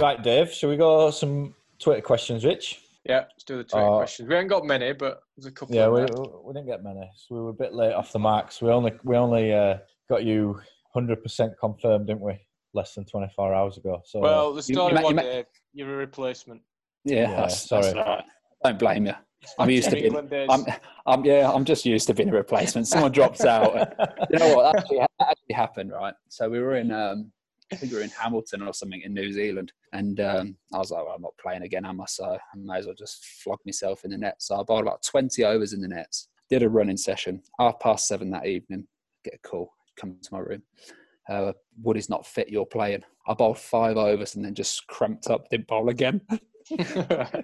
[0.02, 0.52] Right, Dave.
[0.52, 2.82] Shall we go some Twitter questions, Rich?
[3.06, 4.28] Yeah, let's do the Twitter Uh, questions.
[4.28, 5.76] We haven't got many, but there's a couple.
[5.76, 8.62] Yeah, we, we didn't get many, so we were a bit late off the marks.
[8.62, 9.78] We only we only uh,
[10.10, 10.60] got you
[10.94, 12.40] hundred percent confirmed, didn't we?
[12.74, 14.02] Less than twenty four hours ago.
[14.06, 16.62] So Well, the You- story you ma- you one, ma- Dave, you're a replacement.
[17.04, 17.30] yeah.
[17.30, 17.84] Yeah, that's, sorry.
[17.84, 18.24] that's all right.
[18.64, 19.14] Don't blame you.
[19.58, 20.16] I'm used to being.
[20.50, 20.66] I'm,
[21.08, 21.52] I'm yeah.
[21.52, 22.88] I'm just used to being a replacement.
[22.88, 23.74] Someone drops out.
[24.32, 24.64] you know what?
[24.74, 26.14] That actually, that actually happened, right?
[26.30, 27.32] So we were in, um,
[27.72, 30.92] I think we were in Hamilton or something in New Zealand, and um, I was
[30.92, 32.06] like, well, I'm not playing again, am I?
[32.06, 34.36] So I may as well just flog myself in the net.
[34.40, 36.28] So I bowled about 20 overs in the nets.
[36.50, 37.42] Did a running session.
[37.60, 38.88] Half past seven that evening.
[39.24, 39.72] Get a call.
[39.98, 40.64] Come to my room.
[41.30, 42.50] Uh, Woody's not fit.
[42.50, 43.04] You're playing.
[43.28, 45.48] I bowled five overs and then just cramped up.
[45.50, 46.22] Didn't bowl again.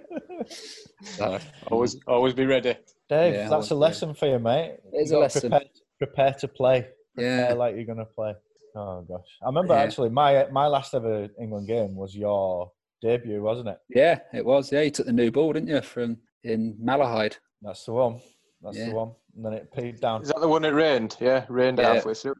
[1.02, 1.38] So,
[1.70, 2.74] always, always be ready.
[3.08, 4.78] Dave, Yeah, that's a well, lesson for you, mate.
[4.92, 5.50] It's You a lesson.
[5.50, 6.88] Prepare, prepare to play.
[7.16, 7.52] yeah.
[7.52, 8.34] Like you're going to play.
[8.74, 9.82] Oh gosh, I remember Yeah.
[9.82, 12.70] actually my my last ever England game was your
[13.02, 13.78] debut, wasn't it?
[13.88, 14.72] Yeah, it was.
[14.72, 17.36] Yeah, you took the new ball, didn't you, from in Malahide?
[17.62, 18.20] That's the one.
[18.62, 18.88] That's Yeah.
[18.90, 19.12] the one.
[19.36, 20.22] And then it peed down.
[20.22, 21.16] Is that the one it rained?
[21.20, 21.94] Yeah, rained Yeah.
[21.94, 22.34] halfway through.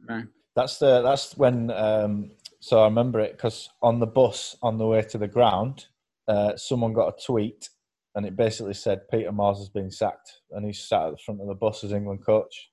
[0.55, 1.71] That's the that's when.
[1.71, 5.85] Um, so I remember it because on the bus on the way to the ground,
[6.27, 7.69] uh, someone got a tweet,
[8.15, 11.39] and it basically said Peter Moores has been sacked, and he sat at the front
[11.41, 12.68] of the bus as England coach,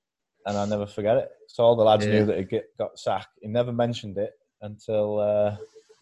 [0.47, 1.29] and I never forget it.
[1.47, 2.11] So all the lads Yeah.
[2.19, 3.37] knew that he got sacked.
[3.41, 5.57] He never mentioned it until uh,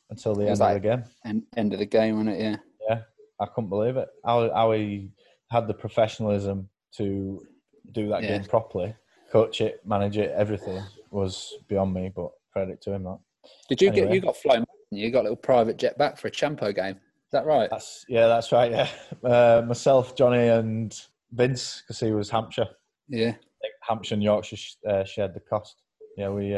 [0.10, 1.04] until the end was of the game.
[1.26, 2.42] And end of the game, wasn't it?
[2.42, 2.58] Yeah.
[2.88, 3.02] Yeah,
[3.40, 4.08] I couldn't believe it.
[4.24, 5.10] How, how he
[5.50, 7.46] had the professionalism to
[7.92, 8.38] do that Yeah.
[8.38, 8.96] game properly,
[9.32, 12.12] coach it, manage it, everything was beyond me.
[12.16, 13.04] But credit to him.
[13.04, 13.20] That
[13.68, 14.64] Did you get you got flown?
[14.92, 16.96] You You got a little private jet back for a Champo game.
[16.96, 17.70] Is that right?
[17.70, 18.72] that's yeah, that's right.
[18.72, 18.90] Yeah,
[19.24, 20.96] uh, myself, Johnny, and
[21.32, 22.70] Vince, because he was Hampshire.
[23.10, 23.34] Yeah.
[23.66, 25.76] I think Hampshire and Yorkshire sh- uh, shared the cost.
[26.18, 26.50] Yeah, we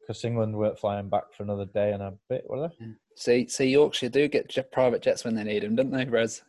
[0.00, 2.86] because England weren't flying back for another day and a bit, were they?
[3.16, 6.42] See, see, Yorkshire do get jet, private jets when they need them, don't they, Rez?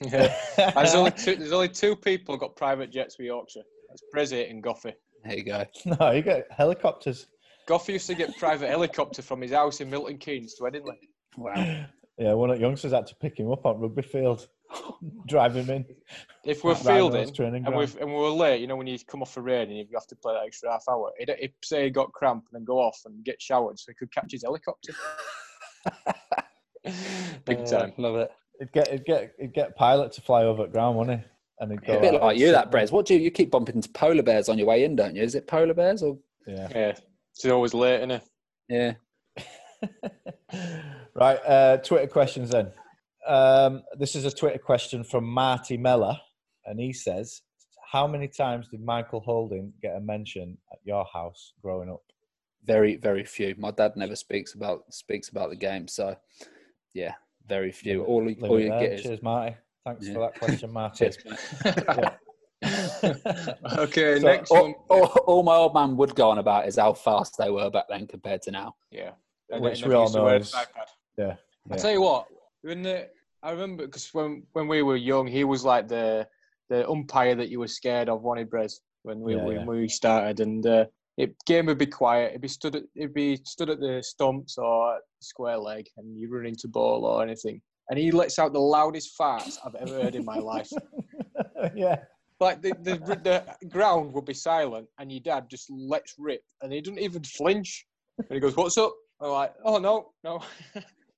[0.00, 0.34] Yeah.
[0.56, 1.36] there's only two.
[1.36, 3.62] There's only two people got private jets for Yorkshire.
[3.88, 4.94] That's Brezzy and Goughy.
[5.24, 5.64] There you go.
[6.00, 7.26] no, you get helicopters.
[7.68, 10.96] Goughy used to get private helicopter from his house in Milton Keynes to Edinburgh.
[11.36, 11.86] Wow.
[12.18, 14.48] Yeah, one of the youngsters had to pick him up on rugby field.
[15.26, 15.84] Drive him in.
[16.44, 18.86] If we're Right, that was fielding training and, we've, and we're late, you know, when
[18.86, 21.30] you come off a rain and you have to play that extra half hour, he'd,
[21.38, 24.12] he'd say he got cramp and then go off and get showered so he could
[24.12, 24.92] catch his helicopter.
[27.44, 27.92] Big Uh, time.
[27.98, 28.30] Love it.
[28.60, 31.26] It'd get, it'd get, it'd get pilot to fly over at ground, wouldn't he?
[31.60, 32.90] And he'd go A bit out, like you, that Brez.
[32.92, 35.22] What do you you keep bumping into polar bears on your way in, don't you?
[35.22, 36.68] Is it polar bears or Yeah.
[36.74, 36.92] Yeah,
[37.34, 38.22] he's always late, isn't
[38.68, 38.74] he?
[38.76, 38.92] yeah?
[41.14, 42.72] right, uh, Twitter questions then.
[43.28, 46.16] Um, this is a Twitter question from Marty Meller,
[46.64, 47.42] and he says,
[47.92, 52.00] "How many times did Michael Holding get a mention at your house growing up?"
[52.64, 53.54] Very, very few.
[53.58, 56.16] My dad never speaks about speaks about the game, so
[56.94, 57.12] yeah,
[57.46, 58.02] very few.
[58.04, 58.80] All, you- Leave all you there.
[58.80, 59.56] get is Cheers, Marty.
[59.84, 60.12] Thanks Yeah.
[60.14, 60.96] for that question, Marty.
[60.98, 61.18] cheers,
[63.78, 64.74] okay, So, next all, one.
[64.88, 67.84] all, all my old man would go on about is how fast they were back
[67.88, 68.74] then compared to now.
[68.90, 69.12] Yeah.
[69.50, 70.88] Which then we all know wear is- iPad.
[71.16, 71.36] Yeah.
[71.70, 71.76] I yeah.
[71.76, 72.26] tell you what,
[72.62, 73.08] when the,
[73.42, 76.26] I remember because when when we were young, he was like the
[76.68, 79.64] the umpire that you were scared of, wanted Brez when we Yeah, when yeah.
[79.64, 82.30] we started, and uh, it game would be quiet.
[82.30, 86.30] It'd be stood at it'd be stood at the stumps or square leg, and you
[86.30, 90.14] run into ball or anything, and he lets out the loudest farts I've ever heard
[90.14, 90.70] in my life.
[91.74, 91.96] yeah.
[92.40, 96.72] Like the, the the ground would be silent, and your dad just lets rip, and
[96.72, 97.84] he doesn't even flinch.
[98.18, 100.40] And he goes, "What's up?" I'm like, "Oh no, no."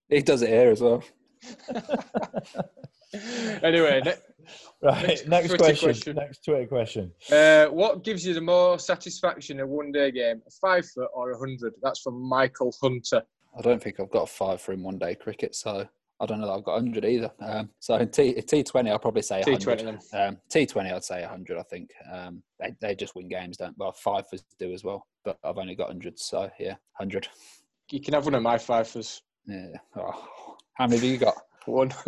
[0.08, 1.04] He does it here as well.
[3.62, 4.14] anyway, ne-
[4.82, 5.06] Right.
[5.06, 5.88] Next Next, Twitter question.
[5.88, 6.16] question.
[6.16, 7.12] Next Twitter question.
[7.30, 11.32] uh, what gives you the more satisfaction in a one-day game, a five foot or
[11.32, 11.74] a hundred?
[11.82, 13.22] That's from Michael Hunter.
[13.58, 15.86] I don't think I've got a five for in one day cricket, so
[16.20, 17.30] I don't know that I've got 100 either.
[17.40, 19.80] Um, so in T, T20, I'll probably say 100.
[19.80, 20.28] T20.
[20.28, 21.90] Um, T20, I'd say a 100, I think.
[22.12, 25.58] Um, they, they just win games, don't Well, five for do as well, but I've
[25.58, 27.28] only got 100, so yeah, 100.
[27.90, 29.22] You can have one of my fifers.
[29.46, 29.68] Yeah.
[29.96, 30.28] Oh,
[30.80, 31.34] how many have you got?
[31.66, 31.90] One.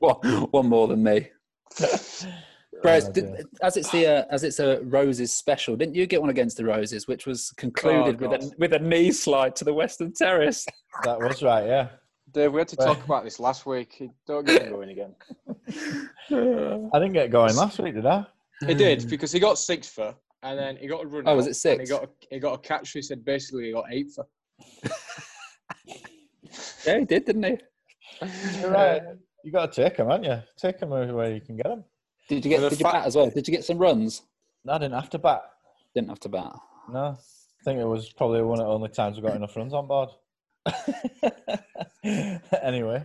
[0.00, 0.16] one,
[0.50, 1.30] one more than me.
[2.82, 6.20] Whereas, Oh, did, as it's the uh, as it's a roses special, didn't you get
[6.20, 9.72] one against the roses, which was concluded with a with a knee slide to the
[9.72, 10.66] Western Terrace?
[11.04, 11.66] that was right.
[11.66, 11.88] Yeah.
[12.32, 12.84] Dave, we had to Right.
[12.86, 14.02] talk about this last week.
[14.26, 15.14] Don't get him going again.
[16.92, 18.26] I didn't get going last week, did I?
[18.66, 21.22] He did because he got six for, and then he got a run.
[21.24, 21.78] Oh, was it six?
[21.78, 22.90] And he got a, he got a catch.
[22.90, 24.26] He said basically he got eight for.
[26.86, 27.58] Yeah, he did, didn't he?
[28.60, 29.02] You're right.
[29.44, 30.42] You got to take them, haven't you?
[30.58, 31.84] Take them where you can get them.
[32.28, 32.60] Did you get?
[32.60, 33.30] With a Did you fa- bat as well?
[33.30, 34.22] Did you get some runs?
[34.64, 35.42] No, I didn't have to bat.
[35.94, 36.52] Didn't have to bat.
[36.92, 39.72] No, I think it was probably one of the only times we got enough runs
[39.72, 40.08] on board.
[42.62, 43.04] anyway,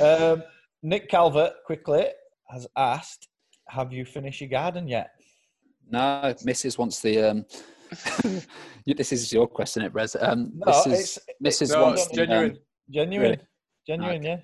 [0.00, 0.42] um,
[0.82, 2.06] Nick Calvert quickly
[2.48, 3.28] has asked,
[3.68, 5.10] "Have you finished your garden yet?"
[5.90, 6.78] No, Mrs.
[6.78, 7.20] wants the.
[7.22, 7.44] Um, you-
[8.86, 10.16] this is your question, it Rez.
[10.18, 10.86] Um, No, Mrs.
[10.86, 11.70] it's- Mrs.
[11.72, 12.58] No, wants it's the, um, genuine.
[12.90, 13.42] Genuine, Really?
[13.86, 14.40] genuine, yeah.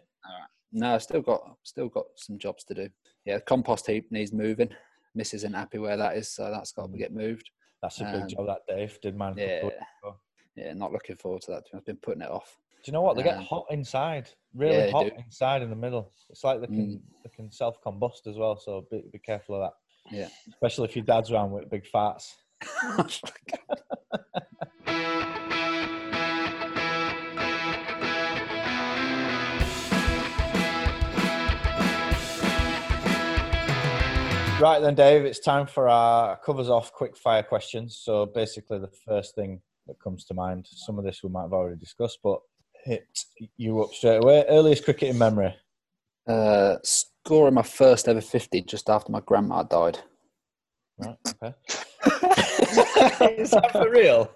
[0.73, 2.89] no, still got still got some jobs to do.
[3.25, 4.71] Yeah, compost heap needs moving.
[5.17, 5.35] Mrs.
[5.35, 7.51] isn't happy where that is, so that's got to get moved.
[7.83, 9.35] That's a big Um, job that Dave did, man.
[9.37, 9.69] Yeah,
[10.57, 11.65] yeah, not looking forward to that.
[11.75, 12.57] I've been putting it off.
[12.83, 13.17] Do you know what?
[13.17, 16.13] They get Um, hot inside, really yeah, hot inside in the middle.
[16.31, 17.03] It's like they can Mm.
[17.23, 18.57] they can self combust as well.
[18.57, 19.75] So be, be careful of that.
[20.11, 20.29] Yeah.
[20.49, 22.35] especially if your dad's around with big farts.
[34.63, 37.97] Right then, Dave, it's time for our covers off quick fire questions.
[38.01, 41.53] So basically, the first thing that comes to mind, some of this we might have
[41.53, 42.39] already discussed, but
[42.85, 43.05] hit
[43.57, 44.45] you up straight away.
[44.49, 45.53] Earliest cricketing memory.
[46.29, 49.99] Uh, scoring my first ever fifty just after my grandma died.
[50.97, 51.55] Right, okay.
[53.39, 54.31] Is that for real?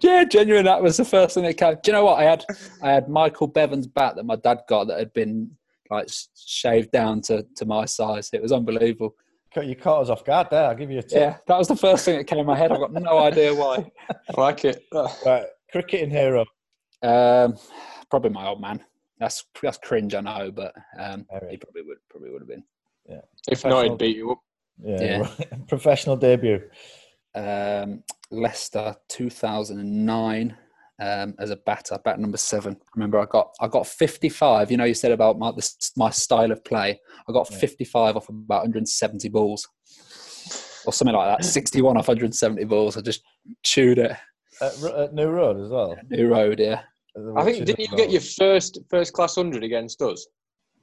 [0.00, 0.64] yeah, genuine.
[0.64, 1.74] That was the first thing that came.
[1.74, 2.44] Do you know what I had?
[2.82, 5.50] I had Michael Bevan's bat that my dad got that had been
[5.90, 8.30] like shaved down to, to my size.
[8.32, 9.14] It was unbelievable.
[9.54, 10.64] Caught- You caught us off guard there.
[10.66, 11.12] I'll give you a tip.
[11.20, 12.70] Yeah, that was the first thing that came in my head.
[12.72, 13.90] I've got no idea why.
[14.10, 14.84] I like it.
[14.92, 16.44] Right, cricketing hero.
[17.02, 17.56] Um,
[18.10, 18.82] probably my old man.
[19.18, 22.64] That's that's cringe, I know, but um, he probably would probably would have been.
[23.08, 23.20] Yeah.
[23.48, 24.38] If not, he'd beat you up.
[24.82, 25.28] Yeah, Yeah.
[25.68, 26.62] professional debut.
[27.34, 30.56] Um, Leicester, two thousand and nine.
[31.02, 32.76] Um, as a batter, bat number seven.
[32.94, 34.70] Remember, I got I got fifty five.
[34.70, 35.66] You know, you said about my the,
[35.96, 37.00] my style of play.
[37.26, 37.56] I got Yeah.
[37.56, 39.66] fifty five off about one hundred and seventy balls,
[40.84, 41.44] or something like that.
[41.46, 42.98] Sixty one off one hundred and seventy balls.
[42.98, 43.22] I just
[43.62, 44.12] chewed it.
[44.60, 45.96] At, at New Road as well.
[46.10, 46.82] New road, yeah.
[47.34, 50.26] I think didn't you get your first first class hundred against us?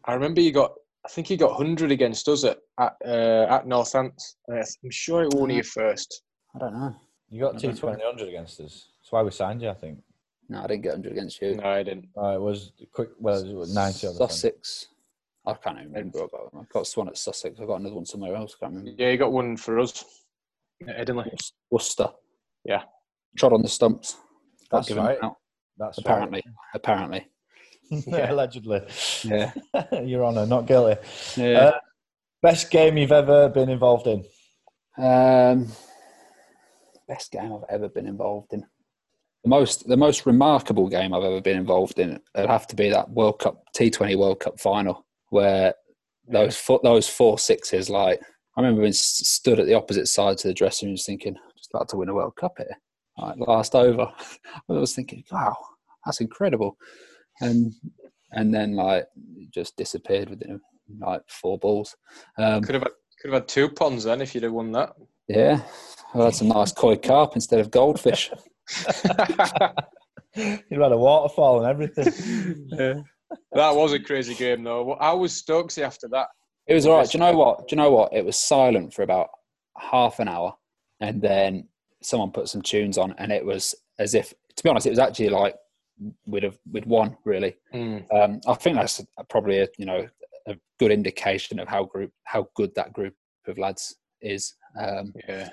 [0.05, 0.73] I remember you got.
[1.05, 4.35] I think you got hundred against us at at, uh, at Northants.
[4.49, 6.23] I'm sure it was one of your first.
[6.57, 6.95] I don't know.
[7.29, 8.87] You got T twenty hundred against us.
[8.99, 9.99] That's why we signed you, I think.
[10.49, 11.55] No, I didn't get hundred against you.
[11.55, 12.07] No, I didn't.
[12.17, 13.09] Uh, it was quick.
[13.19, 14.07] Well, it was ninety.
[14.07, 14.31] on the front.
[14.31, 14.87] Sussex.
[15.45, 16.23] I can't even remember.
[16.23, 17.59] I've got, I've got one at Sussex.
[17.59, 18.55] I've got another one somewhere else.
[18.59, 19.01] I can't remember.
[19.01, 20.03] Yeah, you got one for us
[20.87, 21.31] at Headingley.
[21.69, 22.09] Worcester.
[22.65, 22.83] Yeah.
[23.37, 24.17] Trod on the stumps.
[24.69, 25.17] Got That's right.
[25.23, 25.37] out,
[25.77, 26.43] That's apparently.
[26.73, 27.27] Apparently.
[28.07, 28.29] right.
[28.29, 28.81] allegedly.
[29.23, 29.53] Yeah.
[30.03, 30.99] Your Honour, not guilty.
[31.37, 31.59] Yeah.
[31.59, 31.79] Uh,
[32.41, 34.25] best game you've ever been involved in?
[34.97, 35.67] Um,
[37.07, 38.65] best game I've ever been involved in.
[39.43, 42.19] The most, the most remarkable game I've ever been involved in.
[42.35, 45.73] It'd have to be that World Cup T20 World Cup final where
[46.27, 47.89] those four, those four sixes.
[47.89, 48.19] Like
[48.55, 51.89] I remember being stood at the opposite side to the dressing room, thinking, just about
[51.89, 52.77] to win a World Cup here.
[53.17, 54.11] Like last over,
[54.69, 55.55] I was thinking, wow,
[56.05, 56.77] that's incredible.
[57.41, 57.73] And
[58.31, 59.07] and then like
[59.53, 60.59] just disappeared within
[60.99, 61.95] like four balls.
[62.37, 62.91] Um, Could have had,
[63.21, 64.93] could have had two ponds then if you'd have won that.
[65.27, 65.61] Yeah,
[66.13, 68.31] I had some nice koi carp instead of goldfish.
[70.69, 73.03] You had a waterfall and everything.
[73.53, 74.93] That was a crazy game though.
[74.93, 76.27] I was Stokesy after that.
[76.67, 77.09] It was all right.
[77.09, 77.67] Do you know what?
[77.67, 78.13] Do you know what?
[78.13, 79.29] It was silent for about
[79.77, 80.53] half an hour,
[80.99, 81.67] and then
[82.03, 84.99] someone put some tunes on, and it was as if, to be honest, it was
[84.99, 85.55] actually like
[86.27, 87.17] we'd have we'd won.
[87.25, 88.05] Really, Mm.
[88.13, 90.07] um, I think that's probably a you know
[90.47, 93.15] a good indication of how group how good that group
[93.47, 94.53] of lads is.
[94.79, 95.49] Um, Yeah.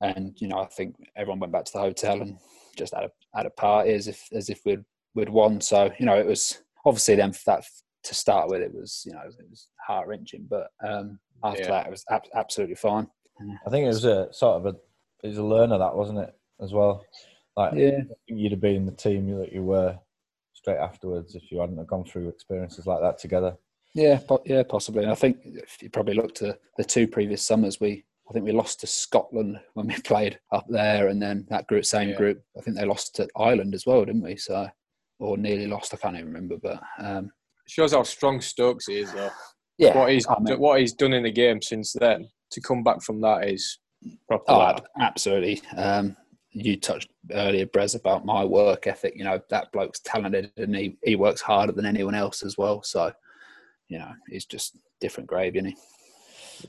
[0.00, 2.38] and you know, I think everyone went back to the hotel and
[2.76, 5.60] just had a had a party as if as if we'd we'd won.
[5.60, 7.64] So you know, it was obviously then for that
[8.04, 11.68] to start with, it was you know it was heart wrenching, but um, after Yeah.
[11.70, 13.08] that, it was ab- absolutely fine.
[13.66, 14.76] I think it was a sort of a
[15.22, 17.04] it was a learner that wasn't it as well.
[17.56, 19.98] Like Yeah, you'd have been the team that you were
[20.54, 23.56] straight afterwards if you hadn't have gone through experiences like that together.
[23.94, 25.02] yeah, po- yeah, possibly.
[25.02, 28.44] And I think if you probably looked to the two previous summers, we I think
[28.44, 32.16] we lost to Scotland when we played up there, and then that group, same Yeah.
[32.16, 34.36] group, I think they lost to Ireland as well, didn't we?
[34.36, 34.68] So
[35.18, 35.94] or nearly lost.
[35.94, 37.30] I can't even remember, but um,
[37.68, 39.30] Shows how strong Stokes is though.
[39.78, 42.82] yeah, What he's I mean- what he's done in the game since then to come
[42.82, 43.78] back from that is
[44.28, 44.44] proper.
[44.48, 44.82] Oh, lad.
[45.00, 45.62] absolutely.
[45.76, 46.16] Um,
[46.50, 49.14] you touched earlier, Brez, about my work ethic.
[49.16, 52.82] You know, that bloke's talented and he, he works harder than anyone else as well.
[52.82, 53.12] So,
[53.88, 55.76] you know, he's just different gravy, isn't he?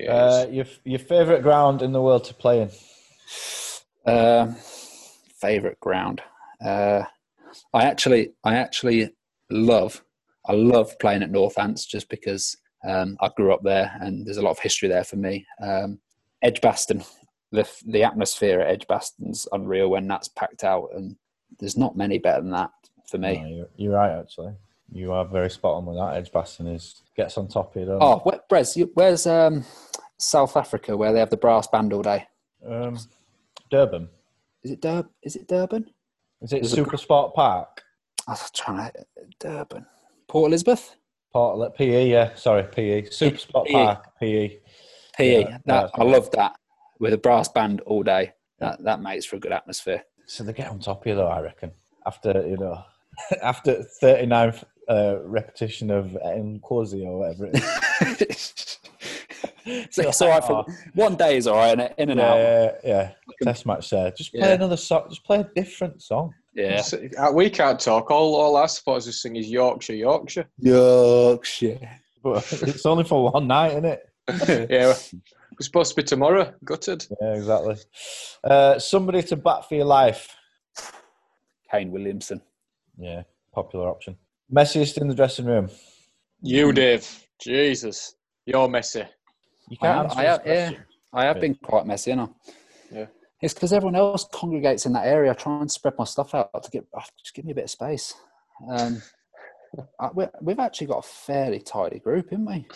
[0.08, 2.70] Uh, your your favourite ground in the world to play in?
[4.06, 4.56] Um,
[5.40, 6.22] favorite ground.
[6.64, 7.04] Uh,
[7.74, 9.14] I actually, I actually
[9.50, 10.04] love,
[10.46, 12.56] I love playing at Northants just because
[12.88, 15.46] um, I grew up there and there's a lot of history there for me.
[15.62, 16.00] Um,
[16.42, 17.04] Edgbaston,
[17.52, 21.16] the the atmosphere at Edgbaston's unreal when that's packed out, and
[21.60, 22.72] there's not many better than that
[23.08, 23.38] for me.
[23.38, 24.54] No, you're, you're right actually.
[24.92, 26.16] You are very spot on with that.
[26.18, 27.88] Edgbaston is gets on top of you.
[27.88, 29.64] Don't Oh, where, Brez, where's um,
[30.18, 32.28] South Africa where they have the brass band all day?
[32.68, 32.98] um,
[33.72, 34.08] Durban.
[34.64, 35.10] Is it Durban?
[35.24, 35.90] Is it Durban?
[36.42, 37.82] Is it a- Super Sport Park?
[38.28, 39.06] I was trying to
[39.40, 39.86] Durban,
[40.28, 40.96] Port Elizabeth.
[41.34, 42.36] Port PE, yeah.
[42.36, 43.10] Sorry, PE.
[43.10, 43.74] Super Sport PE.
[43.74, 44.60] Park, PE.
[45.18, 45.42] PE.
[45.44, 46.56] Yeah, that I love that
[47.00, 48.34] with a brass band all day.
[48.60, 50.04] That that makes for a good atmosphere.
[50.28, 51.72] So they get on top of you though, I reckon.
[52.06, 52.82] After you know,
[53.42, 58.80] after 39th uh, repetition of Nkosi or whatever it is.
[59.92, 62.38] so it's all right for one day is all right, in and yeah, out.
[62.38, 63.12] yeah, yeah.
[63.44, 64.12] Test match there.
[64.12, 64.54] Just play Yeah.
[64.56, 65.06] another song.
[65.10, 66.34] Just play a different song.
[66.54, 68.12] Yeah, So, uh, we can't talk.
[68.12, 70.46] All all our supporters just sing is Yorkshire, Yorkshire.
[70.60, 71.80] Yorkshire.
[72.22, 74.10] But it's only for one night, isn't it?
[74.70, 74.94] yeah,
[75.52, 76.54] we're supposed to be tomorrow.
[76.64, 77.06] Gutted.
[77.22, 77.76] Yeah, exactly.
[78.44, 80.36] Uh, somebody to bat for your life.
[81.72, 82.42] Kane Williamson.
[82.98, 84.16] Yeah, popular option.
[84.54, 85.70] Messiest in the dressing room.
[86.42, 87.26] You, Dave.
[87.42, 89.04] Jesus, you're messy.
[89.70, 90.80] You I can't am- answer I this am- yeah.
[91.14, 92.36] I have been quite messy, you know.
[92.92, 93.06] Yeah.
[93.42, 95.32] It's because everyone else congregates in that area.
[95.32, 97.66] I try and spread my stuff out to get oh, just give me a bit
[97.66, 98.14] of space.
[98.70, 99.02] Um,
[100.00, 102.68] I, we, we've actually got a fairly tidy group, haven't we?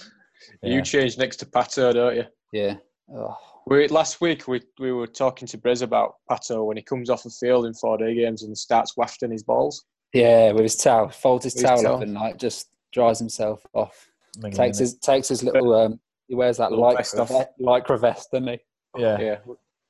[0.63, 0.73] Yeah.
[0.75, 2.25] You change next to Pato, don't you?
[2.53, 2.75] Yeah.
[3.13, 3.35] Oh,
[3.65, 7.23] We, last week we, we were talking to Brez about Pato when he comes off
[7.23, 9.85] the field in four day games and starts wafting his balls.
[10.13, 11.95] Yeah, with his towel, folds his With his towel towel.
[11.97, 14.07] up and like just dries himself off.
[14.37, 14.83] Mingling Takes it.
[14.83, 17.47] his takes his little um, he wears that Little vest lycra, off.
[17.59, 18.59] lycra vest, doesn't he?
[18.97, 19.19] Yeah.
[19.19, 19.37] Yeah,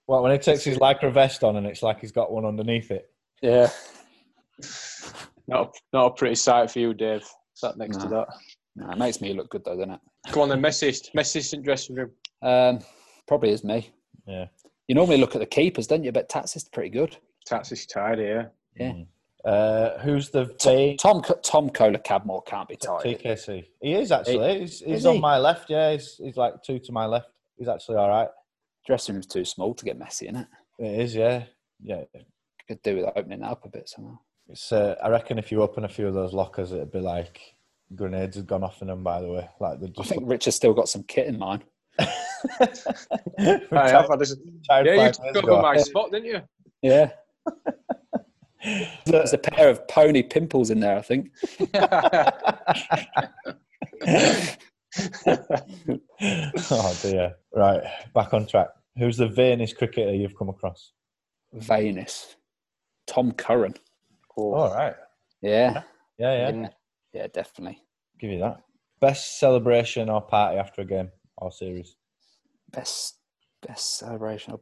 [0.07, 2.91] Well, when he takes his lycra vest on and it's like he's got one underneath
[2.91, 3.09] it.
[3.41, 3.69] Yeah.
[5.47, 7.27] not a, not a pretty sight for you, Dave.
[7.53, 8.27] Sat next to that.
[8.75, 9.99] No, it makes me look good though, doesn't it?
[10.29, 12.11] Come on, then, messiest, messiest in dressing room.
[12.41, 12.79] Um,
[13.27, 13.89] probably is me.
[14.27, 14.45] Yeah.
[14.87, 16.11] You normally look at the keepers, don't you?
[16.11, 17.17] But Tats is pretty good.
[17.45, 18.45] Tats is tidy, yeah.
[18.75, 18.93] Yeah.
[19.47, 23.01] Uh, who's the Tom vague Tom, Tom Kohler Cadmore can't be tied.
[23.01, 23.63] TKC?
[23.81, 24.59] He is actually.
[24.59, 25.21] He's, he's Is on he?
[25.21, 25.69] my left.
[25.69, 27.29] Yeah, he's, he's like two to my left.
[27.57, 28.27] He's actually all right.
[28.85, 30.47] Dressing room's too small to get messy in it.
[30.79, 31.15] It is.
[31.15, 31.45] Yeah.
[31.81, 32.03] Yeah.
[32.67, 34.17] Could do with opening that up a bit somehow.
[34.49, 34.69] It's.
[34.69, 37.39] Uh, I reckon if you open a few of those lockers, it'd be like
[37.95, 39.01] grenades had gone off in them.
[39.01, 41.63] By the way, like they I think Rich has still got some kit in mind.
[41.99, 42.07] I
[43.71, 44.35] have had this-
[44.69, 46.41] yeah, you took over my spot, didn't you?
[46.81, 47.11] Yeah.
[49.05, 51.31] There's a pair of pony pimples in there, I think.
[56.71, 57.35] oh dear.
[57.53, 57.83] Right,
[58.13, 58.69] back on track.
[58.97, 60.91] Who's the vainest cricketer you've come across?
[61.55, 62.35] Vainest.
[63.05, 63.75] Tom Curran.
[64.35, 64.95] All right.
[65.41, 65.83] Yeah.
[66.17, 66.49] Yeah, yeah.
[66.49, 66.69] Yeah,
[67.13, 67.79] yeah definitely.
[68.19, 68.61] Give you that.
[68.99, 71.95] Best celebration or party after a game or series?
[72.71, 73.15] Best
[73.65, 74.55] best celebration.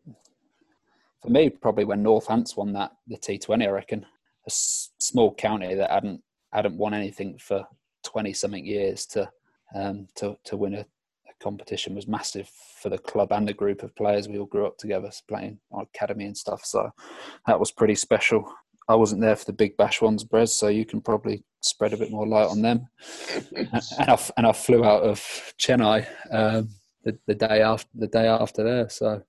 [1.26, 4.04] For me, probably when Northants won that the T20, I reckon.
[4.04, 6.22] A s- small county that hadn't
[6.54, 7.66] hadn't won anything for
[8.04, 9.28] twenty something years to
[9.74, 12.48] um, to to win a, a competition was massive
[12.80, 14.28] for the club and the group of players.
[14.28, 16.92] We all grew up together playing on academy and stuff, so
[17.48, 18.48] that was pretty special.
[18.88, 21.98] I wasn't there for the big bash ones, Brez, so you can probably spread a
[21.98, 22.88] bit more light on them.
[23.56, 25.20] and, I, and I flew out of
[25.60, 26.70] Chennai um,
[27.04, 28.90] the, the day after the day after there.
[28.90, 29.24] So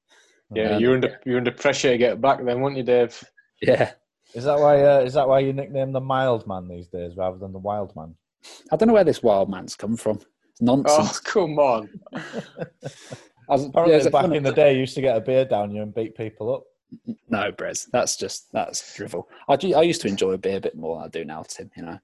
[0.55, 3.23] Yeah, Um, you're under you're under pressure to get back then, weren't you, Dave?
[3.63, 3.93] yeah,
[4.35, 4.83] Is that why?
[4.83, 7.95] Uh, is that why you nickname the mild man these days rather than the wild
[7.97, 8.15] man?
[8.71, 10.21] I don't know where this wild man's come from.
[10.51, 11.19] It's nonsense.
[11.19, 11.89] Oh, come on.
[12.15, 15.71] I was- yeah, Apparently, back in the day, you used to get a beer down
[15.71, 16.65] you and beat people up.
[17.29, 19.29] No, Brez, that's just that's drivel.
[19.49, 21.43] I, do- I used to enjoy a beer a bit more than I do now,
[21.43, 21.71] Tim.
[21.77, 21.99] You know,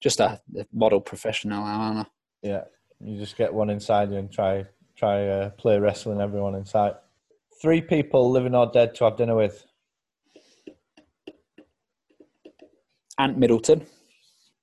[0.00, 2.06] just a, a model professional, aren't I?
[2.42, 2.64] Yeah,
[3.00, 4.64] you just get one inside you and try
[4.96, 6.94] try uh, play wrestling everyone inside.
[7.62, 9.64] Three people, living or dead, to have dinner with.
[13.18, 13.86] Ant Middleton.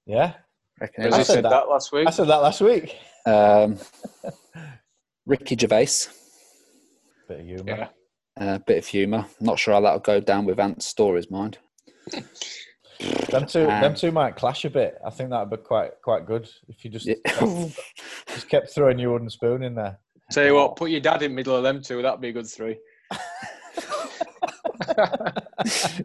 [0.05, 0.33] Yeah,
[0.81, 1.49] Reckon As it said said that.
[1.51, 2.07] that last week.
[2.07, 2.97] I said that last week.
[3.25, 3.77] Um,
[5.25, 5.87] Ricky Gervais.
[7.29, 7.63] Bit of humour.
[7.67, 7.87] Yeah.
[8.37, 9.25] A bit of humour.
[9.39, 11.57] Not sure how that'll go down with Ant's stories, mind.
[13.29, 14.97] Them two, Um, them two might clash a bit.
[15.05, 17.15] I think that'd be quite quite good if you just Yeah.
[18.27, 19.99] just kept throwing your wooden spoon in there.
[20.31, 22.01] Tell you what, put your dad in the middle of them two.
[22.01, 22.77] That'd be a good three.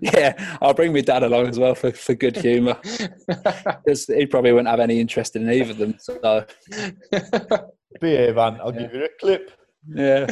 [0.01, 2.75] yeah, I'll bring my dad along as well for, for good humour.
[3.87, 5.97] 'Cause he probably wouldn't have any interest in either of them.
[5.99, 6.45] So
[8.01, 8.61] Behave, Ant.
[8.61, 9.51] I'll give you a clip.
[9.89, 10.27] yeah,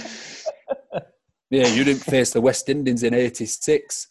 [1.51, 1.67] yeah.
[1.69, 4.09] You didn't face the West Indians in '86.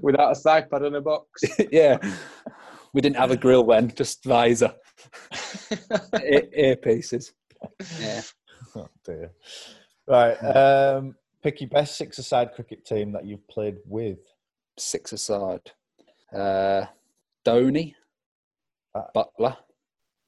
[0.00, 1.42] Without a thigh pad on a box.
[1.72, 1.98] yeah,
[2.92, 4.72] we didn't have a grill then, just visor,
[6.14, 7.32] earpieces.
[8.00, 8.22] Yeah,
[8.76, 9.30] Oh dear.
[10.06, 10.34] Right.
[10.36, 14.18] Um, pick your best six-a-side cricket team that you've played with.
[14.78, 15.70] six aside.
[16.32, 16.86] Uh,
[17.46, 17.94] Dhoni,
[18.94, 19.56] Uh, Buttler,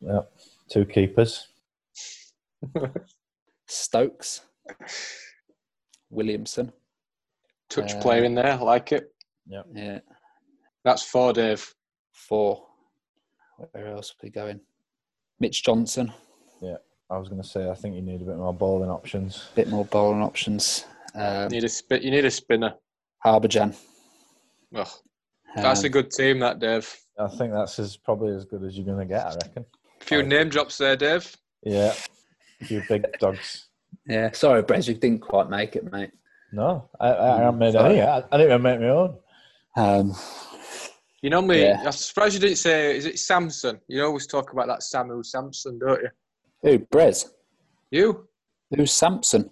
[0.00, 0.20] Yeah.
[0.68, 1.48] Two keepers.
[3.66, 4.42] Stokes,
[6.10, 6.72] Williamson.
[7.68, 9.12] Touch Uh, player in there, I like it.
[9.46, 10.00] Yeah, Yeah.
[10.84, 11.74] That's four, Dave.
[12.12, 12.66] four.
[13.72, 14.60] Where else are we going?
[15.40, 16.12] Mitch Johnson.
[17.10, 19.48] I was going to say I think you need a bit more bowling options.
[19.54, 20.84] bit more bowling options.
[21.14, 22.02] Um, Need a spit.
[22.02, 22.74] You need a spinner.
[23.24, 23.74] Harbhajan.
[24.74, 24.88] Ugh,
[25.54, 26.92] that's a Um, good team, that Dave.
[27.18, 29.24] I think that's as probably as good as you're going to get.
[29.24, 29.64] I reckon.
[30.00, 31.34] A few name drops there, Dave.
[31.62, 31.94] Yeah.
[32.68, 33.68] You big dogs.
[34.06, 36.10] Yeah, sorry, Brez, you didn't quite make it, mate.
[36.52, 37.98] No, I, I haven't made Sorry.
[37.98, 38.02] any.
[38.02, 39.16] I, I didn't even make my own.
[39.76, 40.14] Um,
[41.22, 41.62] You know me.
[41.62, 41.82] Yeah.
[41.84, 42.96] I'm surprised you didn't say.
[42.96, 43.80] Is it Samson?
[43.88, 46.08] You always talk about that Samuel Samson, don't you?
[46.62, 46.78] Who?
[46.80, 47.26] Brez?
[47.90, 48.26] You?
[48.74, 49.50] Who's Samson?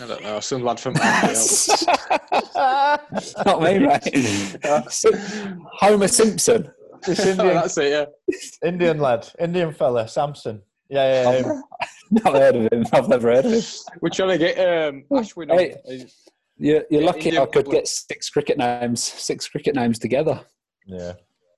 [0.00, 0.40] I don't know.
[0.40, 1.86] Some lad from IPL.
[3.44, 4.92] Not me, mate.
[4.92, 6.70] Sim- Homer Simpson.
[7.06, 7.90] This oh, Indian, that's it.
[7.90, 8.36] Yeah.
[8.68, 10.62] Indian lad, Indian fella, Samson.
[10.88, 11.62] Yeah, yeah, him.
[12.10, 12.84] Not heard of him.
[12.92, 13.62] I've never heard of him.
[14.00, 15.50] We're trying to get um, Ashwin.
[15.50, 15.58] on.
[15.58, 16.06] Hey.
[16.58, 17.72] You're, you're lucky Indian I could football.
[17.74, 20.40] get six cricket names, six cricket names together.
[20.86, 21.12] yeah.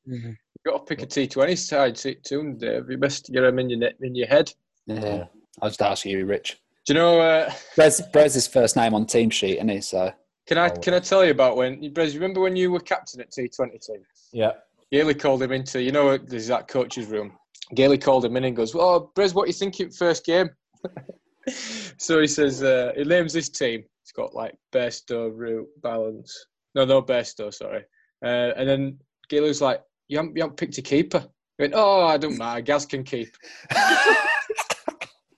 [0.07, 2.89] You've got to pick a T20 side t- tune, Dave.
[2.89, 4.53] You best get them in your net, in your head.
[4.87, 5.27] Yeah.
[5.61, 6.59] I'll just ask you, Rich.
[6.87, 7.21] Do you know?
[7.21, 9.81] Uh, Brez, Brez's first name on team sheet, isn't he?
[9.81, 10.13] So
[10.47, 10.75] can I Oh.
[10.81, 12.13] can I tell you about when Brez?
[12.13, 14.05] You remember when you were captain at T20 team?
[14.33, 14.53] Yeah.
[14.91, 17.39] Gailey called him into, you know, there's that coach's room.
[17.75, 20.51] Gailey called him in and goes, "Well, Brez, what are you thinking first game?"
[21.99, 23.85] so he says, uh, he names this team.
[24.03, 26.33] It's got like Bairstow, Root, Ballance.
[26.75, 27.85] No, no Bairstow, sorry.
[28.25, 31.21] Uh, and then Gailey's like, you haven't, you haven't picked a keeper.
[31.59, 32.61] He went, oh, I don't matter.
[32.61, 33.35] Gaz can keep.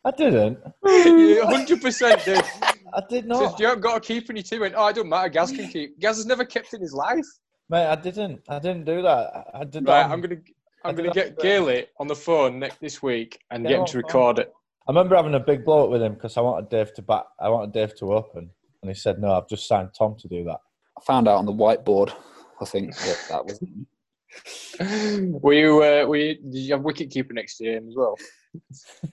[0.07, 0.59] I didn't.
[0.85, 2.45] You 100% did.
[2.93, 3.59] I did Says, not.
[3.59, 4.59] you haven't got a keeper in your team.
[4.59, 5.29] He went, oh, I don't matter.
[5.31, 5.99] Gaz can keep.
[5.99, 7.25] Gaz has never kept in his life.
[7.71, 8.43] Mate, I didn't.
[8.49, 9.33] I didn't do that.
[9.55, 10.11] I- I did Right, that.
[10.11, 10.37] I'm gonna
[10.85, 13.75] I I'm gonna get for- Gailey on the phone next this week and Yeah, get
[13.77, 14.03] him what to phone?
[14.05, 14.53] record it.
[14.87, 17.25] I remember having a big blow up with him because I wanted Dave to bat.
[17.41, 18.51] I wanted Dave to open,
[18.83, 20.59] and he said, "No, I've just signed Tom to do that."
[20.99, 22.13] I found out on the whiteboard.
[22.61, 23.59] I think that, that was
[25.43, 25.83] were you?
[25.83, 26.35] Uh, were you?
[26.35, 28.15] Did you have wicket keeper next year as well?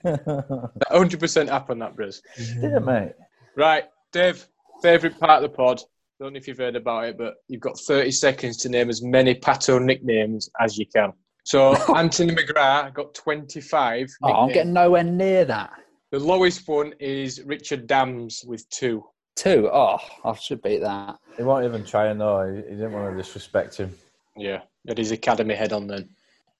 [0.88, 2.20] Hundred percent up on that, Briz.
[2.60, 3.12] yeah, mate.
[3.56, 4.46] Right, Dave.
[4.82, 5.80] Favorite part of the pod.
[6.18, 9.02] Don't know if you've heard about it, but you've got 30 seconds to name as
[9.02, 11.12] many Pato nicknames as you can.
[11.44, 14.08] So Anthony McGrath got 25.
[14.22, 15.72] Oh, I'm getting nowhere near that.
[16.10, 19.04] The lowest one is Richard Dams with two.
[19.34, 19.70] Two.
[19.72, 21.16] Oh, I should beat that.
[21.36, 22.46] He won't even try and know.
[22.46, 23.94] He, he didn't want to disrespect him.
[24.36, 26.08] Yeah, got his academy head on then.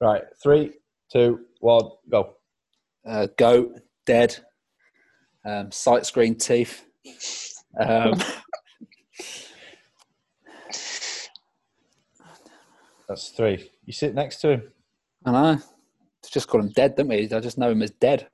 [0.01, 0.73] Right, three,
[1.13, 2.35] two, one, go.
[3.07, 4.37] Uh, goat, dead.
[5.45, 6.85] Um, sight screen teeth.
[7.79, 8.15] Um,
[13.09, 13.71] That's three.
[13.85, 14.73] You sit next to him.
[15.25, 15.59] I know.
[16.31, 17.25] Just call him dead, don't we?
[17.31, 18.29] I just know him as dead.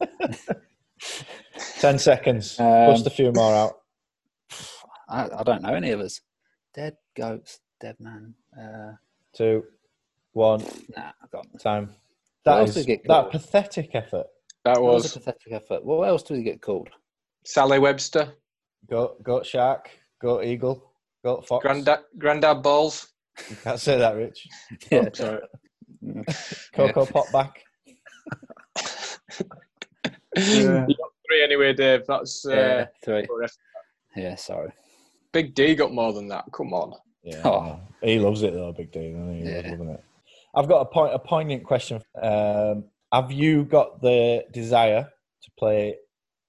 [1.80, 2.58] Ten seconds.
[2.60, 3.76] Um, Bust a few more out.
[5.08, 6.20] I, I don't know any of us.
[6.74, 8.34] Dead goats, dead man.
[8.58, 8.92] Uh,
[9.34, 9.64] Two,
[10.32, 10.62] one,
[10.96, 11.90] nah, I got time.
[12.44, 13.30] What That else is did he get that called?
[13.32, 14.26] pathetic effort.
[14.64, 15.84] That That was was a pathetic effort.
[15.84, 16.88] What else do we get called?
[17.44, 18.32] Sally Webster,
[18.88, 20.92] Goat, goat shark, goat eagle,
[21.24, 21.62] goat fox.
[21.62, 23.08] Grandad, Grandad Balls.
[23.48, 24.46] You can't say that, Rich.
[24.90, 25.08] Yeah.
[25.12, 25.40] Sorry.
[26.74, 27.52] Cocoa potback.
[30.36, 32.06] You got three anyway, Dave.
[32.06, 33.22] That's uh, yeah, three.
[33.26, 33.48] the.
[34.16, 34.70] Yeah, sorry.
[35.32, 36.44] Big D got more than that.
[36.52, 36.94] Come on.
[37.22, 37.80] Yeah, Oh.
[38.00, 39.10] He loves it though, Big D.
[39.12, 39.38] doesn't he?
[39.40, 39.70] He loves Yeah.
[39.72, 40.04] loving it.
[40.54, 42.02] I've got a point, a poignant question.
[42.20, 45.96] Um, have you got the desire to play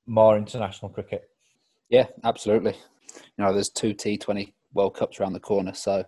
[0.07, 1.23] more international cricket?
[1.89, 2.75] Yeah, absolutely.
[3.37, 6.03] You know, there's two T20 World Cups around the corner, so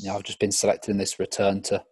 [0.00, 1.82] you know, I've just been selected in this return to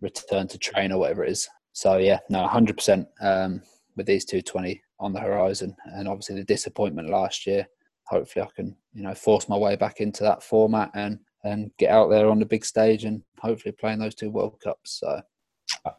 [0.00, 1.48] return to train or whatever it is.
[1.72, 3.62] So yeah, no, 100% um,
[3.96, 7.66] with these two 20 on the horizon, and obviously the disappointment last year.
[8.08, 11.90] Hopefully, I can you know force my way back into that format and and get
[11.90, 15.00] out there on the big stage and hopefully playing those two World Cups.
[15.00, 15.20] So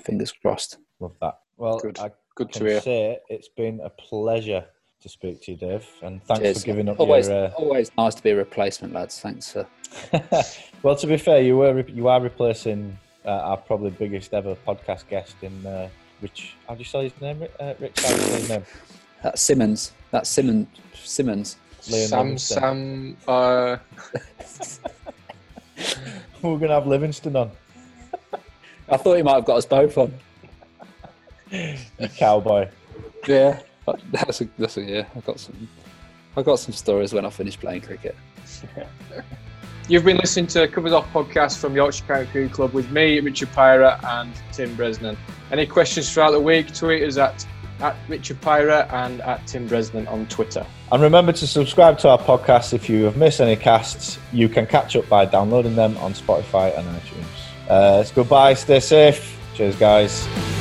[0.04, 0.78] fingers crossed.
[1.00, 1.40] Love that.
[1.58, 2.00] Well, Good.
[2.00, 2.82] I Good to can hear.
[2.82, 4.66] say it's been a pleasure
[5.02, 6.60] to speak to you, Dave, and thanks Cheers.
[6.60, 7.46] for giving up always, your.
[7.46, 7.52] Uh...
[7.52, 9.20] always nice to be a replacement, lads.
[9.20, 9.68] Thanks for
[10.84, 14.56] well, to be fair, you were re- you are replacing uh, our probably biggest ever
[14.68, 15.90] podcast guest in uh,
[16.22, 16.56] Rich.
[16.68, 17.44] How do you say his name?
[17.60, 18.00] Uh, Rich.
[18.02, 18.66] How do you say his name?
[19.24, 19.94] that Simmons.
[20.12, 20.68] That Simmons.
[20.94, 21.58] Simmons.
[21.88, 23.18] Liam Sam, Livingstone.
[23.18, 23.78] Sam, uh,
[26.42, 27.52] We're gonna have Livingstone on.
[28.90, 30.14] I thought he might have got us both on.
[32.18, 32.70] Cowboy.
[33.28, 33.60] Yeah,
[34.12, 35.06] that's a that's a yeah.
[35.16, 35.68] I got some.
[36.36, 38.16] I got some stories when I finished playing cricket.
[39.90, 43.48] You've been listening to Covers Off podcast from Yorkshire County Cricket Club with me, Richard
[43.54, 45.16] Pyrah, and Tim Bresnan.
[45.50, 46.76] Any questions throughout the week?
[46.76, 47.48] Tweet us at,
[47.82, 50.66] at Richard Pyrah and at Tim Bresnan on Twitter.
[50.92, 54.18] And remember to subscribe to our podcast if you have missed any casts.
[54.32, 57.70] You can catch up by downloading them on Spotify and iTunes.
[57.70, 58.54] Uh, it's goodbye.
[58.54, 59.38] Stay safe.
[59.56, 60.57] Cheers, guys.